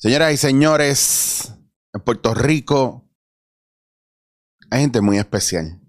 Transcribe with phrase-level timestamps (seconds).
[0.00, 1.52] Señoras y señores,
[1.92, 3.10] en Puerto Rico
[4.70, 5.80] hay gente muy especial.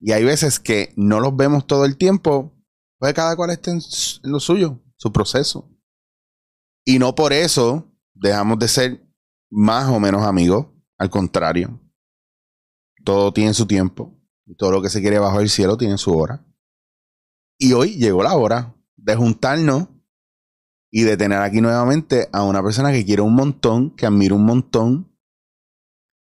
[0.00, 2.56] Y hay veces que no los vemos todo el tiempo,
[3.00, 3.80] pues cada cual está en
[4.22, 5.68] lo suyo, su proceso.
[6.84, 9.12] Y no por eso dejamos de ser
[9.50, 11.80] más o menos amigos, al contrario.
[13.04, 14.16] Todo tiene su tiempo.
[14.46, 16.46] Y todo lo que se quiere bajo el cielo tiene su hora.
[17.58, 19.88] Y hoy llegó la hora de juntarnos
[20.90, 24.44] y de tener aquí nuevamente a una persona que quiero un montón, que admiro un
[24.44, 25.16] montón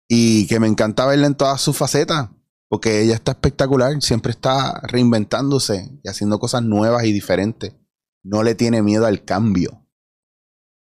[0.08, 2.30] y que me encanta verla en todas sus facetas,
[2.68, 7.76] porque ella está espectacular, siempre está reinventándose y haciendo cosas nuevas y diferentes.
[8.24, 9.88] No le tiene miedo al cambio.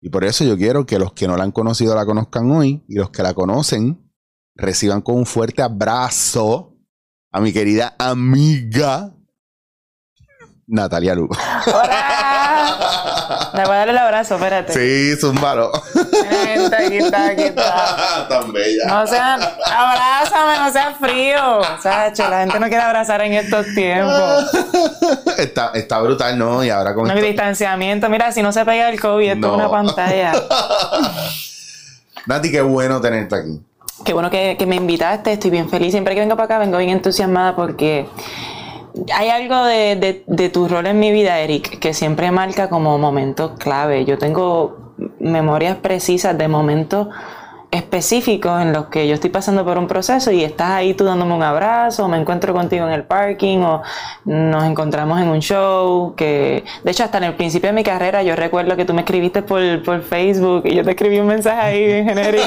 [0.00, 2.84] Y por eso yo quiero que los que no la han conocido la conozcan hoy
[2.88, 4.12] y los que la conocen
[4.54, 6.76] reciban con un fuerte abrazo
[7.30, 9.16] a mi querida amiga
[10.72, 11.28] Natalia Lu.
[11.66, 13.50] ¡Hola!
[13.54, 14.72] Le voy a darle el abrazo, espérate.
[14.72, 15.70] Sí, zúmbalo.
[15.74, 18.26] Aquí está, aquí está.
[18.28, 18.84] Tan bella.
[18.88, 21.60] No sean, abrázame, no seas frío.
[21.82, 24.50] Sacho, la gente no quiere abrazar en estos tiempos.
[25.38, 26.62] Está, está brutal, ¿no?
[26.64, 28.08] Y ahora con No esto- distanciamiento.
[28.08, 29.54] Mira, si no se pega el COVID, esto No.
[29.54, 30.32] es una pantalla.
[32.26, 33.60] Nati, qué bueno tenerte aquí.
[34.04, 35.90] Qué bueno que, que me invitaste, estoy bien feliz.
[35.92, 38.06] Siempre que vengo para acá vengo bien entusiasmada porque
[39.14, 42.98] hay algo de, de- de tu rol en mi vida, Eric, que siempre marca como
[42.98, 44.04] momentos clave.
[44.04, 47.08] Yo tengo memorias precisas de momentos
[47.72, 51.34] específicos en los que yo estoy pasando por un proceso y estás ahí tú dándome
[51.34, 53.82] un abrazo, o me encuentro contigo en el parking o
[54.26, 58.22] nos encontramos en un show que de hecho hasta en el principio de mi carrera
[58.22, 61.60] yo recuerdo que tú me escribiste por, por Facebook y yo te escribí un mensaje
[61.60, 62.44] ahí bien genérico.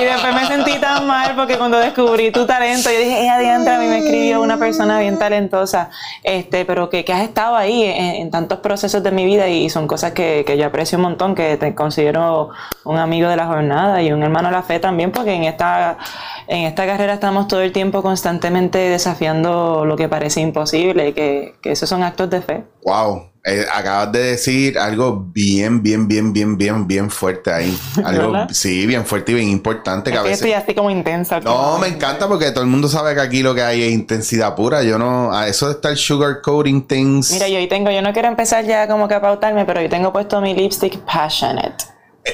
[0.00, 3.70] Y después me sentí tan mal porque cuando descubrí tu talento, yo dije, eh, adiante,
[3.70, 5.90] a mí me escribió una persona bien talentosa,
[6.24, 9.70] este, pero que, que has estado ahí en, en tantos procesos de mi vida y
[9.70, 12.50] son cosas que, que yo aprecio un montón, que te considero
[12.84, 15.98] un amigo de la jornada y un hermano de la fe también, porque en esta,
[16.46, 21.72] en esta carrera estamos todo el tiempo constantemente desafiando lo que parece imposible, que, que
[21.72, 22.64] esos son actos de fe.
[22.82, 23.30] Wow.
[23.46, 27.78] eh, acabas de decir algo bien, bien, bien, bien, bien, bien fuerte ahí.
[28.04, 28.48] Algo, ¿Verdad?
[28.52, 30.46] sí, bien fuerte y bien importante que Es a que veces.
[30.46, 31.40] estoy así como intensa.
[31.40, 34.54] No, me encanta porque todo el mundo sabe que aquí lo que hay es intensidad
[34.54, 34.82] pura.
[34.82, 37.32] Yo no, a eso de estar sugarcoating things.
[37.32, 39.88] Mira, yo hoy tengo, yo no quiero empezar ya como que a pautarme, pero yo
[39.90, 41.84] tengo puesto mi lipstick passionate.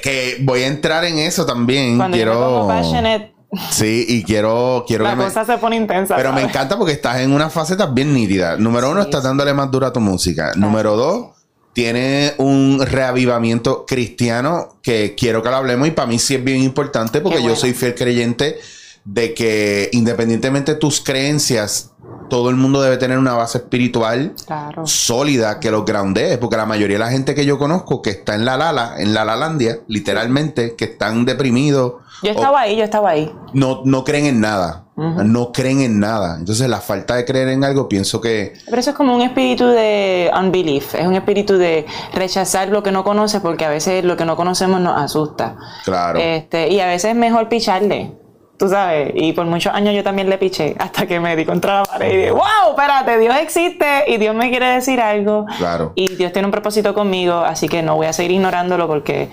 [0.03, 1.97] Que voy a entrar en eso también.
[1.97, 2.41] Cuando yo me quiero.
[2.41, 3.33] pongo passionate,
[3.73, 6.15] Sí, y quiero, quiero la que me- cosa se pone intensa.
[6.15, 8.57] Pero me encanta porque estás en una faceta bien nítida.
[8.57, 10.53] Número uno, estás dándole más dura a tu música.
[10.55, 11.31] Número dos,
[11.73, 16.63] tiene un reavivamiento cristiano que quiero que lo hablemos y para mí sí es bien
[16.63, 18.59] importante porque yo soy fiel creyente
[19.05, 21.93] de que independientemente de tus creencias,
[22.29, 24.87] todo el mundo debe tener una base espiritual Claro.
[24.87, 28.35] sólida que los groundee, porque la mayoría de la gente que yo conozco que está
[28.35, 32.85] en la lala, en la lalandia, literalmente, que están deprimidos, Yo o- estaba ahí, yo
[32.85, 33.33] estaba ahí.
[33.53, 34.85] no, no creen en nada.
[35.01, 36.37] No creen en nada.
[36.39, 38.53] Entonces, la falta de creer en algo, pienso que.
[38.67, 42.93] Pero eso es como un espíritu de unbelief, es un espíritu de rechazar lo que
[42.93, 45.57] no conoces porque a veces lo que no conocemos nos asusta.
[45.87, 46.19] Claro.
[46.19, 48.13] Este, y a veces es mejor picharle,
[48.61, 49.11] tú sabes.
[49.15, 52.13] Y por muchos años yo también le piché hasta que me di contra la pared
[52.13, 55.47] y dije, wow, espérate, Dios existe y Dios me quiere decir algo.
[55.57, 55.93] Claro.
[55.95, 59.31] Y Dios tiene un propósito conmigo, así que no voy a seguir ignorándolo porque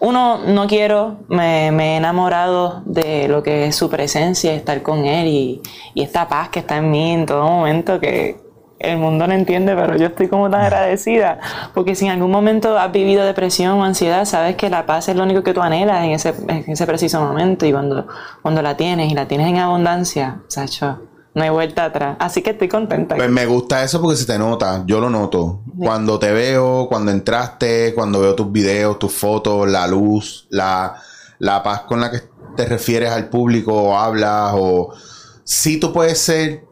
[0.00, 5.06] uno, no quiero, me, me he enamorado de lo que es su presencia, estar con
[5.06, 5.62] Él y,
[5.94, 8.36] y esta paz que está en mí en todo momento que
[8.78, 11.38] el mundo no entiende, pero yo estoy como tan agradecida,
[11.74, 15.16] porque si en algún momento has vivido depresión o ansiedad, sabes que la paz es
[15.16, 18.06] lo único que tú anhelas en ese, en ese preciso momento y cuando,
[18.42, 21.00] cuando la tienes y la tienes en abundancia, Sacho,
[21.34, 22.16] no hay vuelta atrás.
[22.18, 23.14] Así que estoy contenta.
[23.14, 24.82] Pues me gusta eso porque se te nota.
[24.86, 25.62] Yo lo noto.
[25.78, 30.96] Cuando te veo, cuando entraste, cuando veo tus videos, tus fotos, la luz, la,
[31.38, 32.22] la paz con la que
[32.56, 34.52] te refieres al público o hablas.
[34.56, 34.92] O
[35.44, 36.64] sí, tú puedes ser,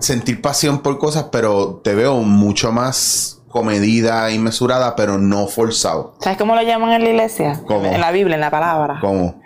[0.00, 6.14] sentir pasión por cosas, pero te veo mucho más comedida y mesurada, pero no forzado.
[6.20, 7.60] ¿Sabes cómo lo llaman en la iglesia?
[7.66, 7.86] ¿Cómo?
[7.86, 8.98] En la Biblia, en la palabra.
[9.00, 9.40] Como,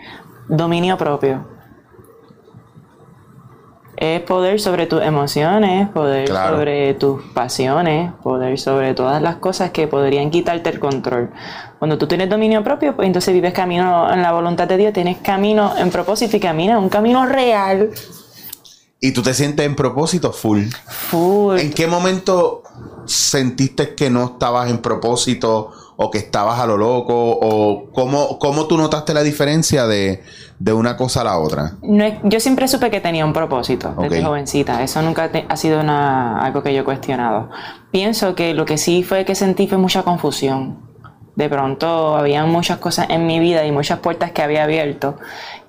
[0.49, 1.46] Dominio propio.
[3.96, 6.56] Es poder sobre tus emociones, poder Claro.
[6.56, 11.31] sobre tus pasiones, poder sobre todas las cosas que podrían quitarte el control.
[11.78, 15.19] Cuando tú tienes dominio propio, pues entonces vives camino en la voluntad de Dios, tienes
[15.19, 17.90] camino en propósito y caminas un camino real.
[19.04, 20.66] Y tú te sientes en propósito full.
[21.10, 21.58] Full.
[21.58, 22.62] ¿En qué momento
[23.04, 27.12] sentiste que no estabas en propósito o que estabas a lo loco?
[27.14, 30.22] ¿O cómo, cómo tú notaste la diferencia de,
[30.60, 31.72] de una cosa a la otra?
[31.82, 34.82] No yo siempre supe que tenía un propósito desde jovencita.
[34.82, 37.50] Eso nunca te- ha sido una- algo que yo he cuestionado.
[37.90, 40.91] Pienso que lo que sí fue que sentí fue mucha confusión.
[41.34, 45.17] De pronto había muchas cosas en mi vida y muchas puertas que había abierto,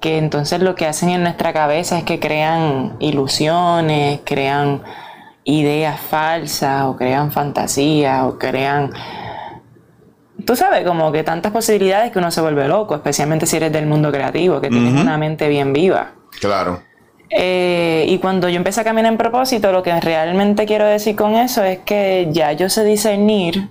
[0.02, 4.84] que entonces lo que hacen en nuestra cabeza es que crean ilusiones, crean
[5.46, 8.92] ideas falsas o crean fantasías o crean
[10.46, 13.86] tú sabes, como que tantas posibilidades que uno se vuelve loco, especialmente si eres del
[13.86, 16.12] mundo creativo, que tienes una mente bien viva.
[16.40, 16.82] Claro.
[17.30, 21.36] Eh, y cuando yo empecé a caminar en propósito, lo que realmente quiero decir con
[21.36, 23.70] eso es que ya yo sé discernir.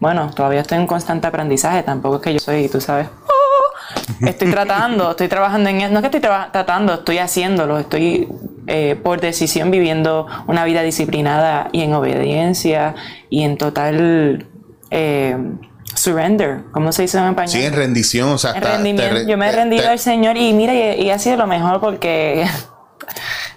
[0.00, 4.26] Bueno, todavía estoy en constante aprendizaje, tampoco es que yo soy, tú sabes, ¡oh!
[4.26, 8.28] estoy tratando, estoy trabajando en No es que estoy tratando, estoy haciéndolo, estoy
[8.66, 12.94] eh, por decisión viviendo una vida disciplinada y en obediencia
[13.30, 14.46] y en total
[14.90, 15.36] eh,
[15.94, 17.50] surrender, ¿cómo se dice en español?
[17.50, 18.54] Sí, en rendición, o sea,
[19.26, 22.46] Yo me he rendido al Señor y mira, y, ha sido lo mejor porque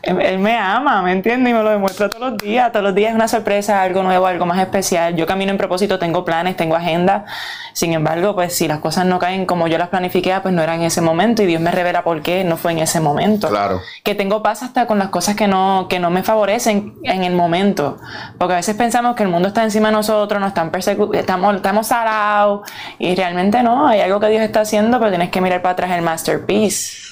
[0.01, 1.51] él, me ama, ¿me entiendes?
[1.51, 2.71] Y me lo demuestra todos los días.
[2.71, 5.15] Todos los días es una sorpresa, algo nuevo, algo más especial.
[5.15, 7.25] Yo camino en propósito, tengo planes, tengo agenda.
[7.73, 10.75] Sin embargo, pues si las cosas no caen como yo las planifiqué, pues no era
[10.75, 13.49] en ese momento y Dios me revela por qué no fue en ese momento.
[13.49, 13.79] Claro.
[14.03, 17.33] Que tengo paz hasta con las cosas que no, que no me favorecen en el
[17.33, 17.99] momento.
[18.37, 20.71] Porque a veces pensamos que el mundo está encima de nosotros, nos están
[21.13, 25.41] estamos, estamos salados y realmente no, hay algo que Dios está haciendo, pero tienes que
[25.41, 27.10] mirar para atrás el masterpiece.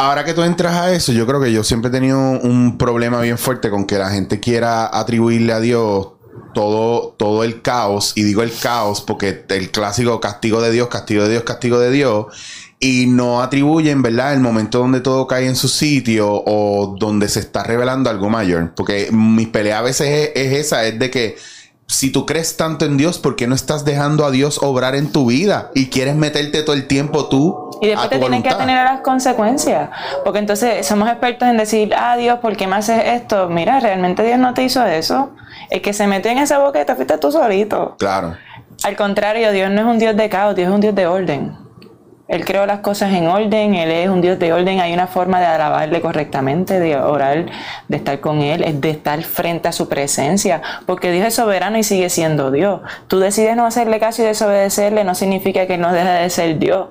[0.00, 3.20] Ahora que tú entras a eso, yo creo que yo siempre he tenido un problema
[3.20, 6.10] bien fuerte con que la gente quiera atribuirle a Dios
[6.54, 11.24] todo, todo el caos, y digo el caos porque el clásico castigo de Dios, castigo
[11.24, 12.26] de Dios, castigo de Dios,
[12.78, 17.40] y no atribuyen, ¿verdad?, el momento donde todo cae en su sitio o donde se
[17.40, 18.74] está revelando algo mayor.
[18.76, 21.36] Porque mi pelea a veces es, esa, es de que
[21.88, 25.10] si tú crees tanto en Dios, ¿por qué no estás dejando a Dios obrar en
[25.10, 25.70] tu vida?
[25.74, 27.70] Y quieres meterte todo el tiempo tú.
[27.80, 29.88] Y después te tienes que tener a las consecuencias.
[30.22, 33.48] Porque entonces somos expertos en decir, ah, Dios, ¿por qué me haces esto?
[33.48, 35.30] Mira, realmente Dios no te hizo eso.
[35.70, 37.96] El que se metió en esa boqueta fuiste tú solito.
[37.98, 38.36] Claro.
[38.84, 41.67] Al contrario, Dios no es un Dios de caos, Dios es un Dios de orden.
[42.28, 45.40] Él creó las cosas en orden, Él es un Dios de orden, hay una forma
[45.40, 47.46] de alabarle correctamente, de orar,
[47.88, 51.78] de estar con Él, es de estar frente a su presencia, porque Dios es soberano
[51.78, 52.82] y sigue siendo Dios.
[53.06, 56.88] Tú decides no hacerle caso y desobedecerle, no significa que no deje de ser Dios.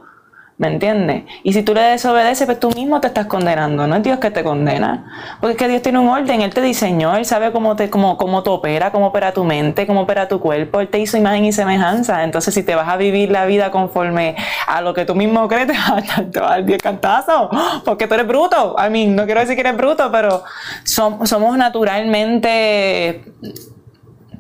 [0.59, 1.25] ¿Me entiendes?
[1.43, 4.31] Y si tú le desobedeces, pues tú mismo te estás condenando, no es Dios que
[4.31, 5.37] te condena.
[5.39, 8.17] Porque es que Dios tiene un orden, Él te diseñó, Él sabe cómo te, cómo,
[8.17, 11.51] cómo opera, cómo opera tu mente, cómo opera tu cuerpo, Él te hizo imagen y
[11.51, 12.23] semejanza.
[12.23, 15.67] Entonces, si te vas a vivir la vida conforme a lo que tú mismo crees,
[15.71, 17.49] te vas a, dar 10 cantazos,
[17.85, 18.75] porque tú eres bruto.
[18.83, 20.43] I mean, no quiero decir que eres bruto, pero
[20.83, 23.21] somos naturalmente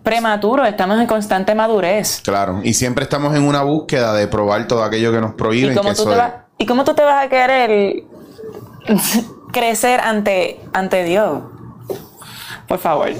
[0.07, 2.21] prematuro, estamos en constante madurez.
[2.23, 5.73] Claro, y siempre estamos en una búsqueda de probar todo aquello que nos prohíben.
[5.73, 6.15] ¿Y cómo, tú, te
[6.59, 8.03] ¿y cómo tú te vas a querer
[9.51, 11.41] crecer ante, ante Dios?
[12.69, 13.09] Por favor.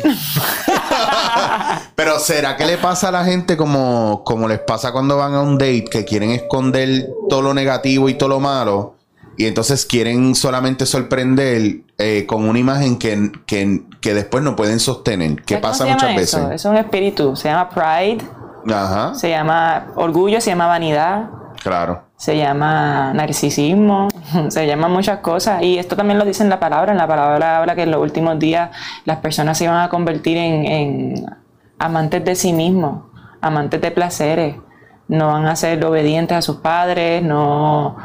[1.96, 5.42] Pero ¿será que le pasa a la gente como, como les pasa cuando van a
[5.42, 8.96] un date que quieren esconder todo lo negativo y todo lo malo?
[9.38, 15.44] Y entonces quieren solamente sorprender eh, con una imagen que, que, después no pueden sostener.
[15.44, 16.42] ¿Qué pasa muchas veces?
[16.52, 17.36] Es un espíritu.
[17.36, 18.26] Se llama pride.
[18.68, 19.14] Ajá.
[19.14, 21.30] Se llama orgullo, se llama vanidad.
[21.62, 22.04] Claro.
[22.16, 24.08] Se llama narcisismo,
[24.50, 25.62] se llama muchas cosas.
[25.62, 26.92] Y esto también lo dice en la palabra.
[26.92, 28.72] En la palabra habla que en los últimos días
[29.06, 31.26] las personas se iban a convertir en, en
[31.78, 33.04] amantes de sí mismos,
[33.40, 34.56] amantes de placeres.
[35.08, 37.96] No van a ser obedientes a sus padres, no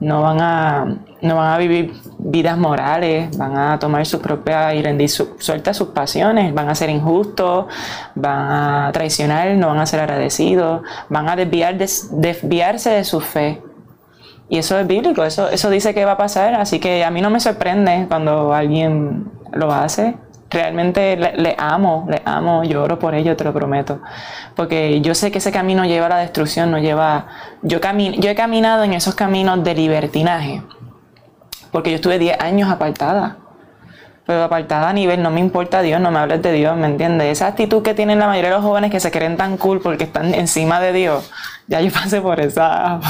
[0.00, 4.82] no van a, no van a vivir vidas morales, van a tomar su propia y
[4.82, 7.66] rendir su, suelta sus pasiones, van a ser injustos,
[8.14, 13.62] van a traicionar, no van a ser agradecidos, van a desviar, desviarse de su fe.
[14.48, 17.20] Y eso es bíblico, eso, eso dice que va a pasar, así que a mí
[17.20, 20.16] no me sorprende cuando alguien lo hace
[20.50, 24.00] realmente le, amo, le amo, lloro por ello, te lo prometo.
[24.56, 27.26] Porque yo sé que ese camino lleva a la destrucción, no lleva...
[27.62, 27.78] Yo,
[28.18, 30.62] yo he caminado en esos caminos de libertinaje,
[31.70, 33.38] porque yo estuve 10 años apartada.
[34.30, 37.32] Pero apartada a nivel, no me importa Dios, no me hables de Dios, ¿me entiendes?
[37.32, 40.04] Esa actitud que tienen la mayoría de los jóvenes que se creen tan cool porque
[40.04, 41.28] están encima de Dios.
[41.66, 43.00] Ya yo pasé por esa...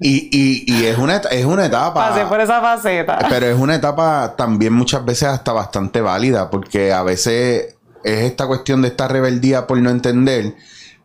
[0.00, 2.08] Y, y, y es, una, es una etapa...
[2.08, 3.18] Pasé por esa faceta.
[3.28, 8.46] Pero es una etapa también muchas veces hasta bastante válida porque a veces es esta
[8.46, 10.54] cuestión de esta rebeldía por no entender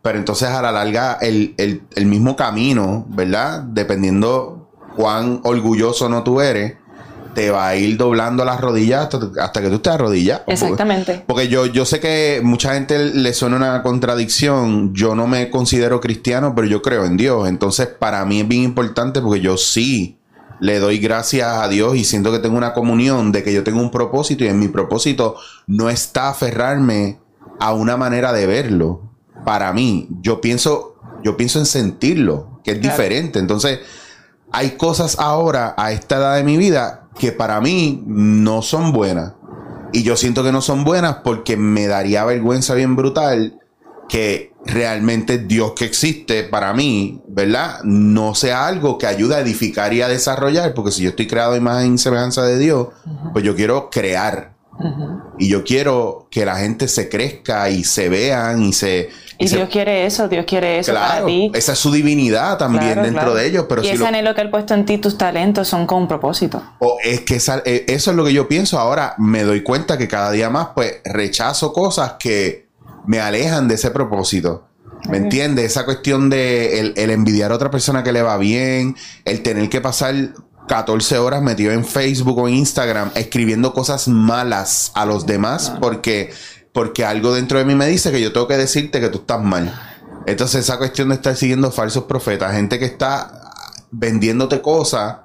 [0.02, 3.62] pero entonces a la larga el, el, el, mismo camino, ¿verdad?
[3.62, 6.76] Dependiendo cuán orgulloso no tú eres,
[7.34, 9.10] te va a ir doblando las rodillas
[9.40, 10.44] hasta, que tú estés arrodillado.
[10.48, 11.24] Exactamente.
[11.28, 14.94] Porque, yo, yo sé que mucha gente le suena una contradicción.
[14.94, 17.48] Yo no me considero cristiano, pero yo creo en Dios.
[17.48, 20.20] Entonces, para mí es bien importante porque yo sí
[20.60, 23.82] le doy gracias a Dios y siento que tengo una comunión de que yo tengo
[23.82, 25.36] un propósito y en mi propósito
[25.68, 27.20] no está aferrarme
[27.60, 29.02] a una manera de verlo.
[29.44, 33.40] Para mí, yo pienso yo pienso en sentirlo, que es diferente.
[33.40, 33.80] Entonces,
[34.52, 39.34] hay cosas ahora a esta edad de mi vida que para mí no son buenas.
[39.92, 43.60] Y yo siento que no son buenas porque me daría vergüenza bien brutal
[44.10, 47.82] que realmente Dios que existe para mí, ¿verdad?
[47.84, 51.56] No sea algo que ayude a edificar y a desarrollar, porque si yo estoy creado
[51.56, 52.88] en imagen y semejanza de Dios,
[53.34, 54.53] pues yo quiero crear.
[55.38, 59.10] Y yo quiero que la gente se crezca y se vean y se...
[59.40, 61.52] Y, Dios quiere eso, Dios quiere eso para ti.
[61.54, 63.66] Esa es su divinidad también dentro de ellos.
[63.68, 66.08] Pero y ese anhelo que Él ha puesto en ti, tus talentos son con un
[66.08, 66.62] propósito.
[66.80, 68.80] O es que eh, eso es lo que yo pienso.
[68.80, 72.68] Ahora me doy cuenta que cada día más, pues, rechazo cosas que
[73.06, 74.68] me alejan de ese propósito.
[75.10, 75.66] ¿Me entiendes?
[75.66, 79.82] Esa cuestión de el, envidiar a otra persona que le va bien, el tener que
[79.82, 80.16] pasar
[80.68, 86.32] 14 horas metido en Facebook o Instagram escribiendo cosas malas a los demás porque,
[86.72, 89.42] porque algo dentro de mí me dice que yo tengo que decirte que tú estás
[89.42, 89.74] mal.
[90.26, 93.42] Entonces esa cuestión de estar siguiendo falsos profetas, gente que está
[93.92, 95.18] vendiéndote cosas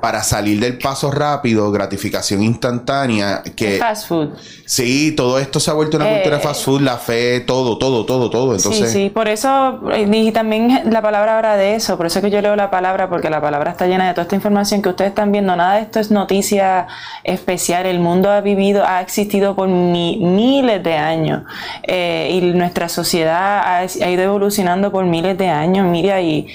[0.00, 3.78] para salir del paso rápido, gratificación instantánea, que...
[3.78, 4.30] Fast food.
[4.64, 8.04] Sí, todo esto se ha vuelto una cultura de fast food, la fe, todo, todo,
[8.06, 8.54] todo, todo.
[8.54, 8.92] Entonces...
[8.92, 12.24] Sí, sí, por eso, eh, y también la palabra habla de eso, por eso es
[12.24, 14.90] que yo leo la palabra, porque la palabra está llena de toda esta información que
[14.90, 15.56] ustedes están viendo.
[15.56, 16.86] Nada de esto es noticia
[17.24, 21.42] especial, el mundo ha vivido, ha existido por miles de años,
[21.82, 26.46] eh, y nuestra sociedad ha, ha, ido evolucionando por miles de años, mira, y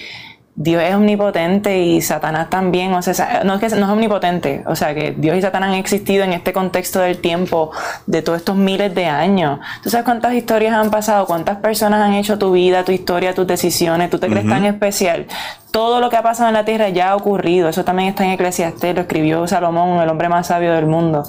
[0.55, 4.75] Dios es omnipotente y Satanás también, o sea, no es que no es omnipotente, o
[4.75, 7.71] sea, que Dios y Satanás han existido en este contexto del tiempo
[8.05, 9.59] de todos estos miles de años.
[9.81, 11.25] ¿Tú sabes cuántas historias han pasado?
[11.25, 14.11] ¿Cuántas personas han hecho tu vida, tu historia, tus decisiones?
[14.11, 15.25] ¿Tú te crees tan especial?
[15.71, 17.67] Todo lo que ha pasado en la tierra ya ha ocurrido.
[17.67, 21.23] Eso también está en Eclesiastés, lo escribió Salomón, el hombre más sabio del mundo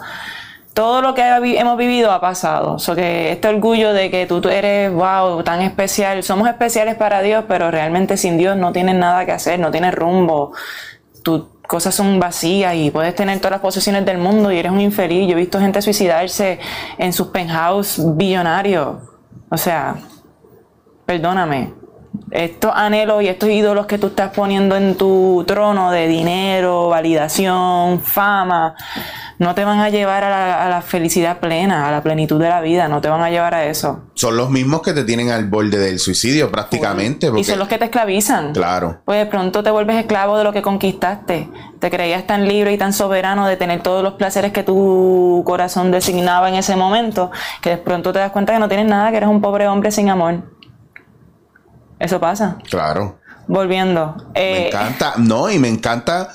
[0.75, 2.81] todo lo que hemos vivido ha pasado.
[2.81, 6.23] So que este orgullo de que tú, eres, wow, tan especial.
[6.25, 9.95] Somos especiales para Dios, pero realmente sin Dios no tienes nada que hacer, no tienes
[9.95, 10.52] rumbo.
[11.23, 14.81] Tus cosas son vacías y puedes tener todas las posesiones del mundo y eres un
[14.81, 15.28] infeliz.
[15.28, 16.59] Yo he visto gente suicidarse
[16.99, 18.97] en sus penthouse billonarios.
[19.50, 19.95] O sea,
[21.07, 21.73] perdóname.
[22.33, 28.00] Estos anhelos y estos ídolos que tú estás poniendo en tu trono de dinero, validación,
[28.00, 28.75] fama
[29.38, 32.88] no te van a llevar a la, felicidad plena, a la plenitud de la vida,
[32.88, 34.03] no te van a llevar a eso.
[34.14, 37.31] Son los mismos que te tienen al borde del suicidio prácticamente.
[37.37, 38.53] Y son los que te esclavizan.
[38.53, 39.00] Claro.
[39.05, 41.49] Pues de pronto te vuelves esclavo de lo que conquistaste.
[41.81, 45.91] Te creías tan libre y tan soberano de tener todos los placeres que tu corazón
[45.91, 49.17] designaba en ese momento, que de pronto te das cuenta que no tienes nada, que
[49.17, 50.43] eres un pobre hombre sin amor.
[51.99, 52.59] Eso pasa.
[52.69, 53.19] Claro.
[53.47, 54.17] Volviendo.
[54.35, 55.14] me eh, encanta.
[55.19, 56.31] No, y me encanta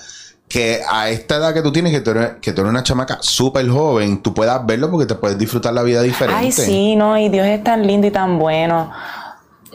[0.50, 3.20] que a esta edad que tú tienes, que tú eres, que tú eres una chamaca
[3.22, 6.42] súper joven, tú puedas verlo porque te puedes disfrutar la vida diferente.
[6.42, 8.92] Ay, sí, no, y Dios es tan lindo y tan bueno.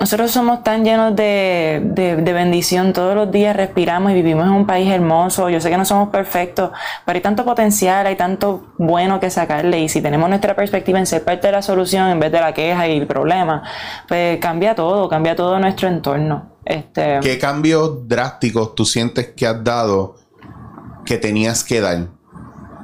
[0.00, 4.66] Nosotros somos tan llenos de, de, bendición, todos los días respiramos y vivimos en un
[4.66, 5.48] país hermoso.
[5.48, 6.70] Yo sé que no somos perfectos,
[7.04, 9.78] pero hay tanto potencial, hay tanto bueno que sacarle.
[9.78, 12.52] Y si tenemos nuestra perspectiva en ser parte de la solución en vez de la
[12.52, 13.62] queja y el problema,
[14.08, 16.50] pues cambia todo, cambia todo nuestro entorno.
[16.64, 20.23] Este, ¿Qué cambios drásticos tú sientes que has dado?
[21.04, 22.08] Que tenías que dar.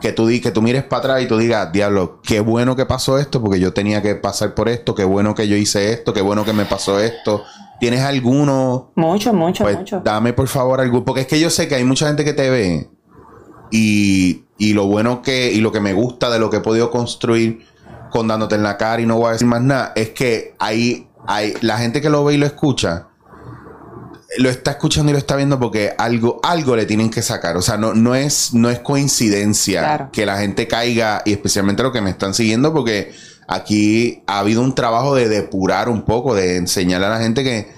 [0.01, 3.19] Que tú, que tú mires para atrás y tú digas, diablo, qué bueno que pasó
[3.19, 6.23] esto, porque yo tenía que pasar por esto, qué bueno que yo hice esto, qué
[6.23, 7.45] bueno que me pasó esto.
[7.81, 8.93] ¿Tienes alguno?
[8.95, 10.01] Mucho, mucho, pues, mucho.
[10.03, 12.49] Dame por favor algo, porque es que yo sé que hay mucha gente que te
[12.49, 12.89] ve
[13.71, 16.91] y, y lo bueno que, y lo que me gusta de lo que he podido
[16.91, 17.67] construir
[18.11, 21.09] con dándote en la cara y no voy a decir más nada, es que hay,
[21.27, 23.10] hay la gente que lo ve y lo escucha
[24.39, 27.57] lo está escuchando y lo está viendo porque algo, algo le tienen que sacar.
[27.57, 31.93] O sea, no, no, es, no es coincidencia que la gente caiga, y especialmente los
[31.93, 33.13] que me están siguiendo, porque
[33.49, 37.73] aquí ha habido un trabajo de depurar un poco, de enseñarle a la gente que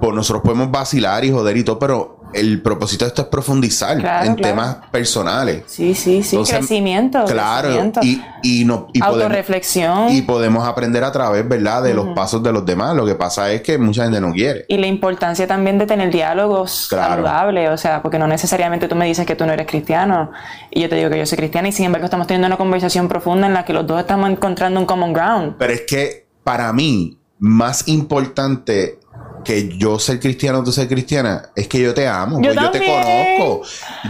[0.00, 3.98] pues, nosotros podemos vacilar y joder y todo, pero el propósito de esto es profundizar
[4.24, 5.64] en temas personales.
[5.66, 7.24] Sí, sí, sí, crecimiento.
[7.24, 7.70] Claro,
[8.02, 9.94] Y, y, no, y autorreflexión.
[9.94, 12.94] Podemos, y podemos aprender a través, ¿verdad?, de los pasos de los demás.
[12.94, 14.64] Lo que pasa es que mucha gente no quiere.
[14.68, 19.06] Y la importancia también de tener diálogos saludables, o sea, porque no necesariamente tú me
[19.06, 20.30] dices que tú no eres cristiano
[20.70, 23.08] y yo te digo que yo soy cristiana y sin embargo estamos teniendo una conversación
[23.08, 25.54] profunda en la que los dos estamos encontrando un common ground.
[25.58, 28.99] Pero es que para mí, más importante
[29.44, 32.78] que yo ser cristiano, tú ser cristiana, es que yo te amo, yo, yo te
[32.78, 33.62] conozco.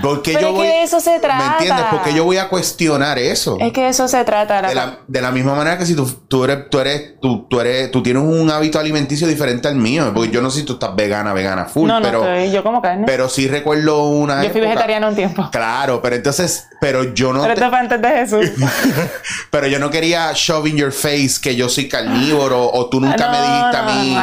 [0.03, 1.39] Porque yo voy, de eso se trata.
[1.39, 1.87] ¿Me entiendes?
[1.91, 3.57] Porque yo voy a cuestionar eso.
[3.61, 4.63] Es que eso se trata.
[4.63, 7.61] De la, de la misma manera que si tú, tú eres, tú eres, tú, tú,
[7.61, 10.13] eres, tú tienes un hábito alimenticio diferente al mío.
[10.15, 11.89] Porque yo no sé si tú estás vegana, vegana full.
[11.89, 13.05] No, no pero, estoy, yo como carne.
[13.07, 14.43] Pero sí recuerdo una.
[14.43, 15.49] Yo fui vegetariana un tiempo.
[15.51, 17.43] Claro, pero entonces, pero yo no.
[17.43, 18.51] Pero esto fue antes de Jesús.
[19.51, 23.31] pero yo no quería shove in your face que yo soy carnívoro o tú nunca
[23.31, 24.17] me dijiste a mí.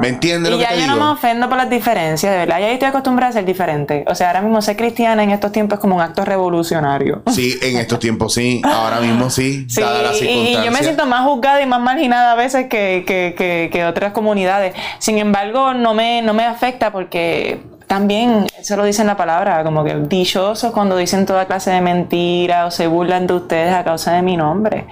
[0.00, 0.45] ¿Me entiendes?
[0.54, 2.60] Entiendes lo y ya yo no me ofendo por las diferencias, de verdad.
[2.60, 4.04] Ya yo estoy acostumbrada a ser diferente.
[4.08, 7.22] O sea, ahora mismo ser cristiana en estos tiempos es como un acto revolucionario.
[7.32, 8.60] Sí, en estos tiempos sí.
[8.64, 9.66] Ahora mismo sí.
[9.68, 12.66] Sí, dadas las y- y yo me siento más juzgada y más marginada a veces
[12.68, 14.74] que, que, que, que otras comunidades.
[14.98, 19.62] Sin embargo, no me, no me afecta porque también, eso lo dice en la palabra,
[19.62, 23.84] como que dichosos cuando dicen toda clase de mentiras o se burlan de ustedes a
[23.84, 24.86] causa de mi nombre.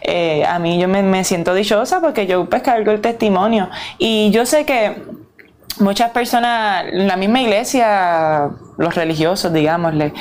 [0.00, 3.70] Eh, a mí yo me, me siento dichosa porque yo pues cargo el testimonio.
[3.98, 5.00] Y yo sé que
[5.78, 10.12] muchas personas, la misma iglesia, los religiosos, digámosle,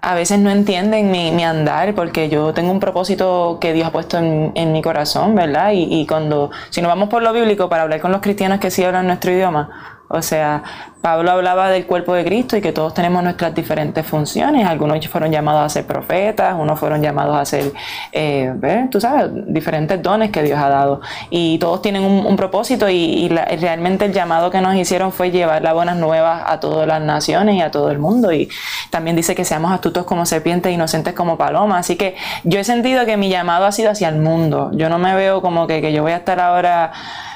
[0.00, 3.92] a veces no entienden mi, mi andar porque yo tengo un propósito que Dios ha
[3.92, 5.72] puesto en, en mi corazón, ¿verdad?
[5.72, 8.70] Y, y cuando, si nos vamos por lo bíblico para hablar con los cristianos que
[8.70, 10.62] sí hablan nuestro idioma, o sea,
[11.00, 14.66] Pablo hablaba del cuerpo de Cristo y que todos tenemos nuestras diferentes funciones.
[14.66, 17.72] Algunos fueron llamados a ser profetas, unos fueron llamados a ser,
[18.12, 18.52] eh,
[18.90, 21.00] tú sabes, diferentes dones que Dios ha dado.
[21.30, 25.30] Y todos tienen un, propósito y, y la- realmente el llamado que nos hicieron fue
[25.30, 28.32] llevar las buenas nuevas a todas las naciones y a todo el mundo.
[28.32, 28.48] Y
[28.90, 31.80] también dice que seamos astutos como serpientes, inocentes como palomas.
[31.80, 34.70] Así que yo he sentido que mi llamado ha sido hacia el mundo.
[34.74, 36.92] Yo no me veo como que, que yo voy a estar ahora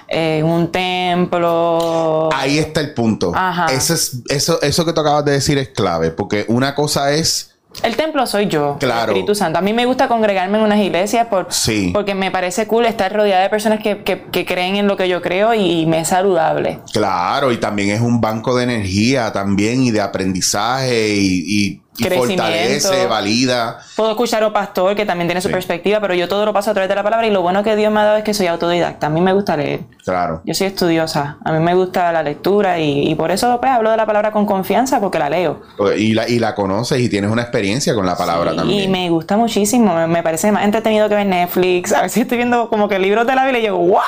[0.09, 2.29] en un templo.
[2.33, 3.33] Ahí está el punto.
[3.35, 3.67] Ajá.
[3.67, 7.51] Ese es, eso, eso que tú acabas de decir es clave, porque una cosa es
[7.83, 9.03] El templo soy yo, Claro.
[9.03, 9.59] el Espíritu Santo.
[9.59, 11.91] A mí me gusta congregarme en unas iglesias por, Sí.
[11.93, 15.09] porque me parece cool estar rodeada de personas que, que- que creen en lo que
[15.09, 16.79] yo creo y me es saludable.
[16.93, 22.05] Claro, y también es un banco de energía también y de aprendizaje y, y- y
[22.05, 22.43] Crecimiento.
[22.43, 23.79] fortalece, valida.
[23.97, 25.55] Puedo escuchar a un pastor que también tiene su Sí.
[25.55, 27.77] perspectiva, pero yo todo lo paso a través de la palabra y lo bueno que
[27.77, 29.07] Dios me ha dado es que soy autodidacta.
[29.07, 29.81] A mí me gusta leer.
[30.05, 30.43] Claro.
[30.45, 31.37] Yo soy estudiosa.
[31.45, 34.33] A mí me gusta la lectura y, y por eso pues, hablo de la palabra
[34.33, 35.63] con confianza porque la leo.
[35.97, 38.91] Y la, y la conoces y tienes una experiencia con la palabra Y también.
[38.91, 39.95] me gusta muchísimo.
[39.95, 41.93] Me, me parece más entretenido que ver Netflix.
[41.93, 44.01] A veces estoy viendo como que libros de la Biblia y digo, ¡wow!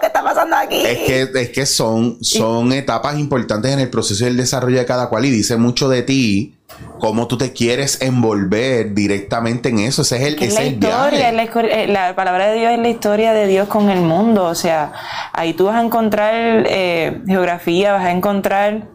[0.00, 0.84] ¿Qué está pasando aquí?
[0.84, 4.86] Es que, es que son, son etapas importantes en el proceso y el desarrollo de
[4.86, 6.54] cada cual y dice mucho de ti
[6.98, 10.02] cómo tú te quieres envolver directamente en eso.
[10.02, 11.28] Ese es el, es ese la el historia, viaje.
[11.28, 14.44] es la, eh, la palabra de Dios es la historia de Dios con el mundo.
[14.44, 14.92] O sea,
[15.32, 16.34] ahí tú vas a encontrar
[16.68, 18.88] eh, geografía, vas a encontrar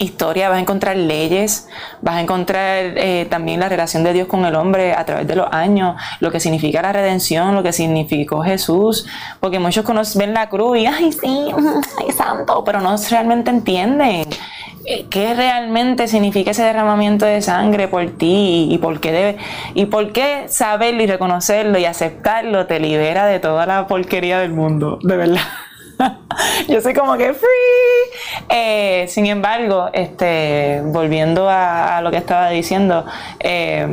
[0.00, 1.68] historia, vas a encontrar leyes,
[2.00, 5.36] vas a encontrar eh, también la relación de Dios con el hombre a través de
[5.36, 9.06] los años, lo que significa la redención, lo que significó Jesús,
[9.40, 11.50] porque muchos conocen, ven la cruz y, ay, sí,
[11.98, 14.26] ay, santo, pero no realmente entienden
[14.86, 19.36] eh, qué realmente significa ese derramamiento de sangre por ti y, y por qué debe,
[19.74, 24.52] y por qué saberlo y reconocerlo y aceptarlo te libera de toda la porquería del
[24.52, 25.42] mundo, de verdad.
[26.68, 28.48] Yo soy como que free.
[28.48, 33.04] Eh, sin embargo, este, volviendo a, lo que estaba diciendo,
[33.38, 33.86] eh,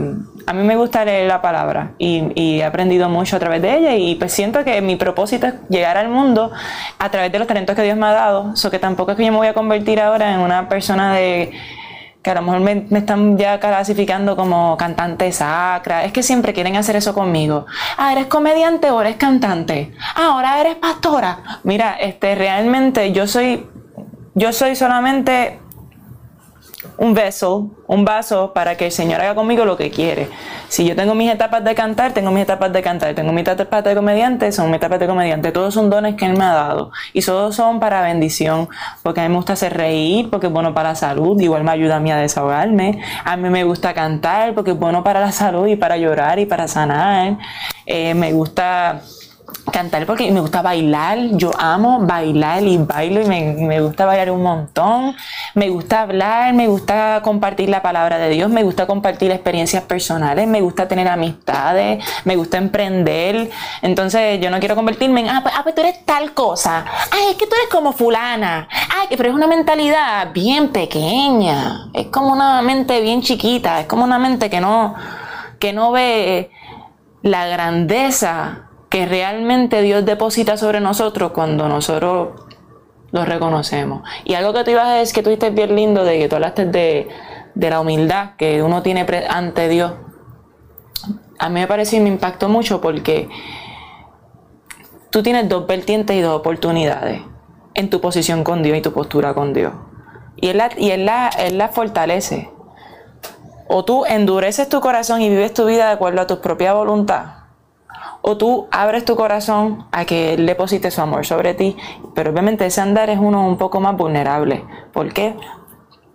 [0.46, 3.78] a mí me gusta leer la palabra y, y he aprendido mucho a través de
[3.78, 6.52] ella y pues siento que mi propósito es llegar al mundo
[7.00, 8.56] a través de los talentos que Dios me ha dado.
[8.56, 11.52] So que tampoco es que yo me voy a convertir ahora en una persona de
[12.28, 16.04] que a lo mejor me, están ya clasificando como cantante sacra.
[16.04, 17.66] Es que siempre quieren hacer eso conmigo.
[17.96, 19.94] Ah, eres comediante o eres cantante.
[20.14, 21.62] Ah, ahora eres pastora.
[21.64, 23.66] Mira, este, realmente yo soy,
[24.36, 25.62] yo soy solamente
[26.98, 30.30] un vessel, un vaso para que el Señor haga conmigo lo que quiere.
[30.68, 33.16] Si yo tengo mis etapas de cantar, tengo mis etapas de cantar.
[33.16, 35.52] Tengo mis etapas de comediante, son mis etapas de comediante.
[35.52, 36.92] Todos son dones que Él me ha dado.
[37.14, 38.70] Y todos son para bendición.
[39.02, 41.40] Porque a mí me gusta hacer reír, porque es bueno para la salud.
[41.40, 43.02] Igual me ayuda a mí a desahogarme.
[43.24, 46.46] A mí me gusta cantar, porque es bueno para la salud y para llorar y
[46.46, 47.38] para sanar.
[47.86, 49.02] Eh, me gusta
[49.72, 54.32] cantar porque me gusta bailar, yo amo bailar y bailo y me, me gusta bailar
[54.32, 55.16] un montón,
[55.54, 60.48] me gusta hablar, me gusta compartir la palabra de Dios, me gusta compartir experiencias personales,
[60.48, 63.50] me gusta tener amistades, me gusta emprender,
[63.82, 67.28] entonces yo no quiero convertirme en, ah, pues, ah, pues tú eres tal cosa, ay,
[67.32, 72.34] es que tú eres como fulana, ay, pero es una mentalidad bien pequeña, es como
[72.34, 74.96] una mente bien chiquita, es como una mente que no,
[75.60, 76.52] que no ve
[77.22, 82.30] la grandeza que realmente Dios deposita sobre nosotros cuando nosotros
[83.12, 84.04] lo reconocemos.
[84.24, 86.36] Y algo que tú ibas a decir que tú dijiste bien lindo, de que tú
[86.36, 87.08] hablaste de,
[87.56, 89.94] de la humildad que uno tiene ante Dios.
[91.40, 93.30] A mí me pareció y me impactó mucho porque
[95.10, 97.22] tú tienes dos vertientes y dos oportunidades
[97.74, 99.74] en tu posición con Dios y tu postura con Dios.
[100.36, 102.50] Y Él la, y él la, él la fortalece.
[103.68, 107.37] O tú endureces tu corazón y vives tu vida de acuerdo a tu propia voluntad.
[108.30, 111.78] O tú abres tu corazón a que Él deposite su amor sobre ti.
[112.14, 114.66] Pero obviamente ese andar es uno un poco más vulnerable.
[114.92, 115.34] ¿Por qué?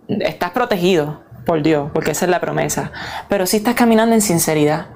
[0.07, 2.91] Estás protegido por Dios, porque esa es la promesa.
[3.29, 4.89] Pero si estás caminando en sinceridad.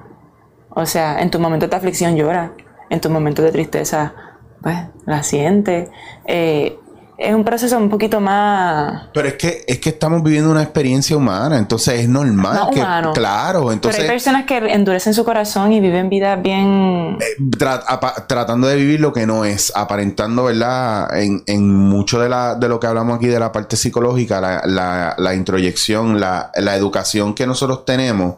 [0.70, 2.52] O sea, en tus momentos de aflicción llora.
[2.88, 4.14] En tus momentos de tristeza,
[4.62, 5.90] pues, la sientes.
[6.24, 6.78] Eh,
[7.18, 9.08] es un proceso un poquito más.
[9.12, 12.80] Pero es que es que estamos viviendo una experiencia humana, entonces es normal Más que
[12.80, 13.12] humano.
[13.12, 17.18] claro, entonces Pero hay personas que endurecen su corazón y viven vidas bien.
[17.58, 21.18] tra- apa- tratando de vivir lo que no es, aparentando, ¿verdad?
[21.20, 24.62] En, en mucho de, la, de lo que hablamos aquí de la parte psicológica, la,
[24.64, 28.36] la, la introyección, la, la educación que nosotros tenemos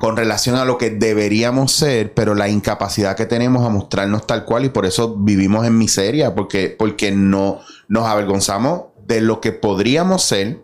[0.00, 4.44] con relación a lo que deberíamos ser, pero la incapacidad que tenemos a mostrarnos tal
[4.44, 9.52] cual y por eso vivimos en miseria, porque, porque no nos avergonzamos de lo que
[9.52, 10.58] podríamos ser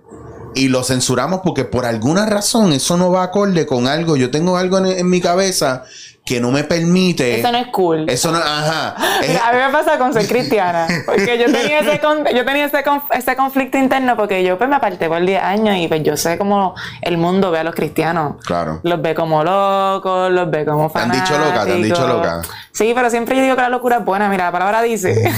[0.54, 4.16] y lo censuramos porque por alguna razón eso no va acorde con algo.
[4.16, 5.84] Yo tengo algo en, en mi cabeza
[6.24, 7.38] que no me permite.
[7.40, 8.08] Eso no es cool.
[8.08, 8.94] Eso no, ajá.
[9.22, 10.86] Es- a mí me pasa con ser cristiana.
[11.06, 14.68] Porque yo tenía ese, con- yo tenía ese, conf- ese conflicto interno porque yo pues
[14.68, 17.74] me aparté por 10 años y pues yo sé cómo el mundo ve a los
[17.74, 18.36] cristianos.
[18.44, 18.80] Claro.
[18.82, 21.28] Los ve como locos, los ve como ¿Te han fanáticos.
[21.30, 21.64] dicho loca?
[21.64, 22.42] ¿Te han dicho loca?
[22.72, 24.28] Sí, pero siempre yo digo que la locura es buena.
[24.28, 25.14] Mira, la palabra dice.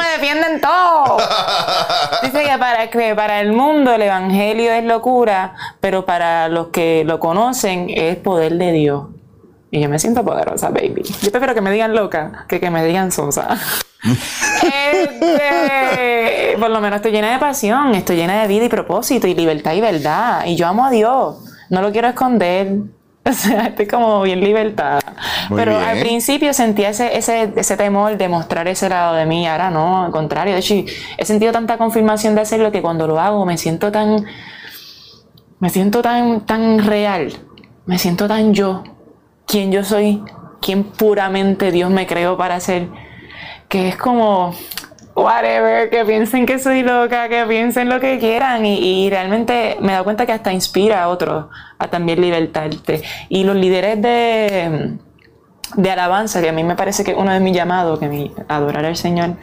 [0.00, 1.18] Me defiende en todo.
[2.22, 7.04] Dice que para, que para el mundo el evangelio es locura, pero para los que
[7.04, 9.04] lo conocen es poder de Dios.
[9.70, 11.02] Y yo me siento poderosa, baby.
[11.22, 13.56] Yo prefiero que me digan loca que que me digan sosa.
[14.62, 19.34] Este, por lo menos estoy llena de pasión, estoy llena de vida y propósito y
[19.34, 20.44] libertad y verdad.
[20.46, 21.36] Y yo amo a Dios,
[21.68, 22.78] no lo quiero esconder.
[23.24, 25.00] O sea, estoy como bien libertada.
[25.50, 25.84] Muy Pero bien.
[25.84, 30.04] al principio sentía ese, ese, ese temor de mostrar ese lado de mí, ahora no,
[30.04, 30.54] al contrario.
[30.54, 30.74] De hecho,
[31.16, 34.24] he sentido tanta confirmación de hacerlo que cuando lo hago me siento tan,
[35.58, 37.32] me siento tan, tan real,
[37.86, 38.84] me siento tan yo,
[39.46, 40.22] quien yo soy,
[40.60, 42.88] quien puramente Dios me creó para ser,
[43.68, 44.54] que es como,
[45.22, 49.92] whatever, que piensen que soy loca, que piensen lo que quieran y, y realmente me
[49.92, 51.46] dado cuenta que hasta inspira a otros
[51.78, 53.02] a también libertarte.
[53.28, 54.98] Y los líderes de,
[55.76, 58.84] de alabanza, que a mí me parece que uno de mis llamados, que mi adorar
[58.84, 59.36] al Señor,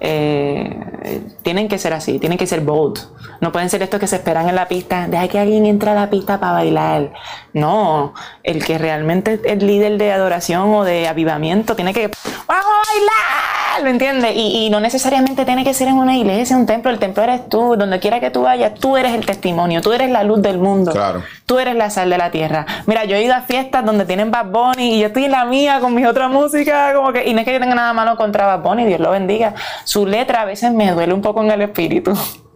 [0.00, 2.98] eh, tienen que ser así, tienen que ser bold.
[3.40, 5.94] No pueden ser estos que se esperan en la pista, deja que alguien entre a
[5.94, 7.12] la pista para bailar.
[7.52, 12.10] No, el que realmente es el líder de adoración o de avivamiento tiene que,
[12.46, 13.84] ¡vamos a bailar!
[13.84, 14.36] ¿Me entiendes?
[14.36, 17.48] Y, y no necesariamente tiene que ser en una iglesia, un templo, el templo eres
[17.48, 20.58] tú, donde quiera que tú vayas, tú eres el testimonio, tú eres la luz del
[20.58, 20.92] mundo.
[20.92, 21.22] Claro.
[21.46, 22.66] Tú eres la sal de la tierra.
[22.86, 25.44] Mira, yo he ido a fiestas donde tienen Bad Bunny y yo estoy en la
[25.46, 28.16] mía con mi otra música, como que, y no es que yo tenga nada malo
[28.16, 29.54] contra Bad Bunny, Dios lo bendiga.
[29.90, 32.12] Su letra a veces me duele un poco en el espíritu.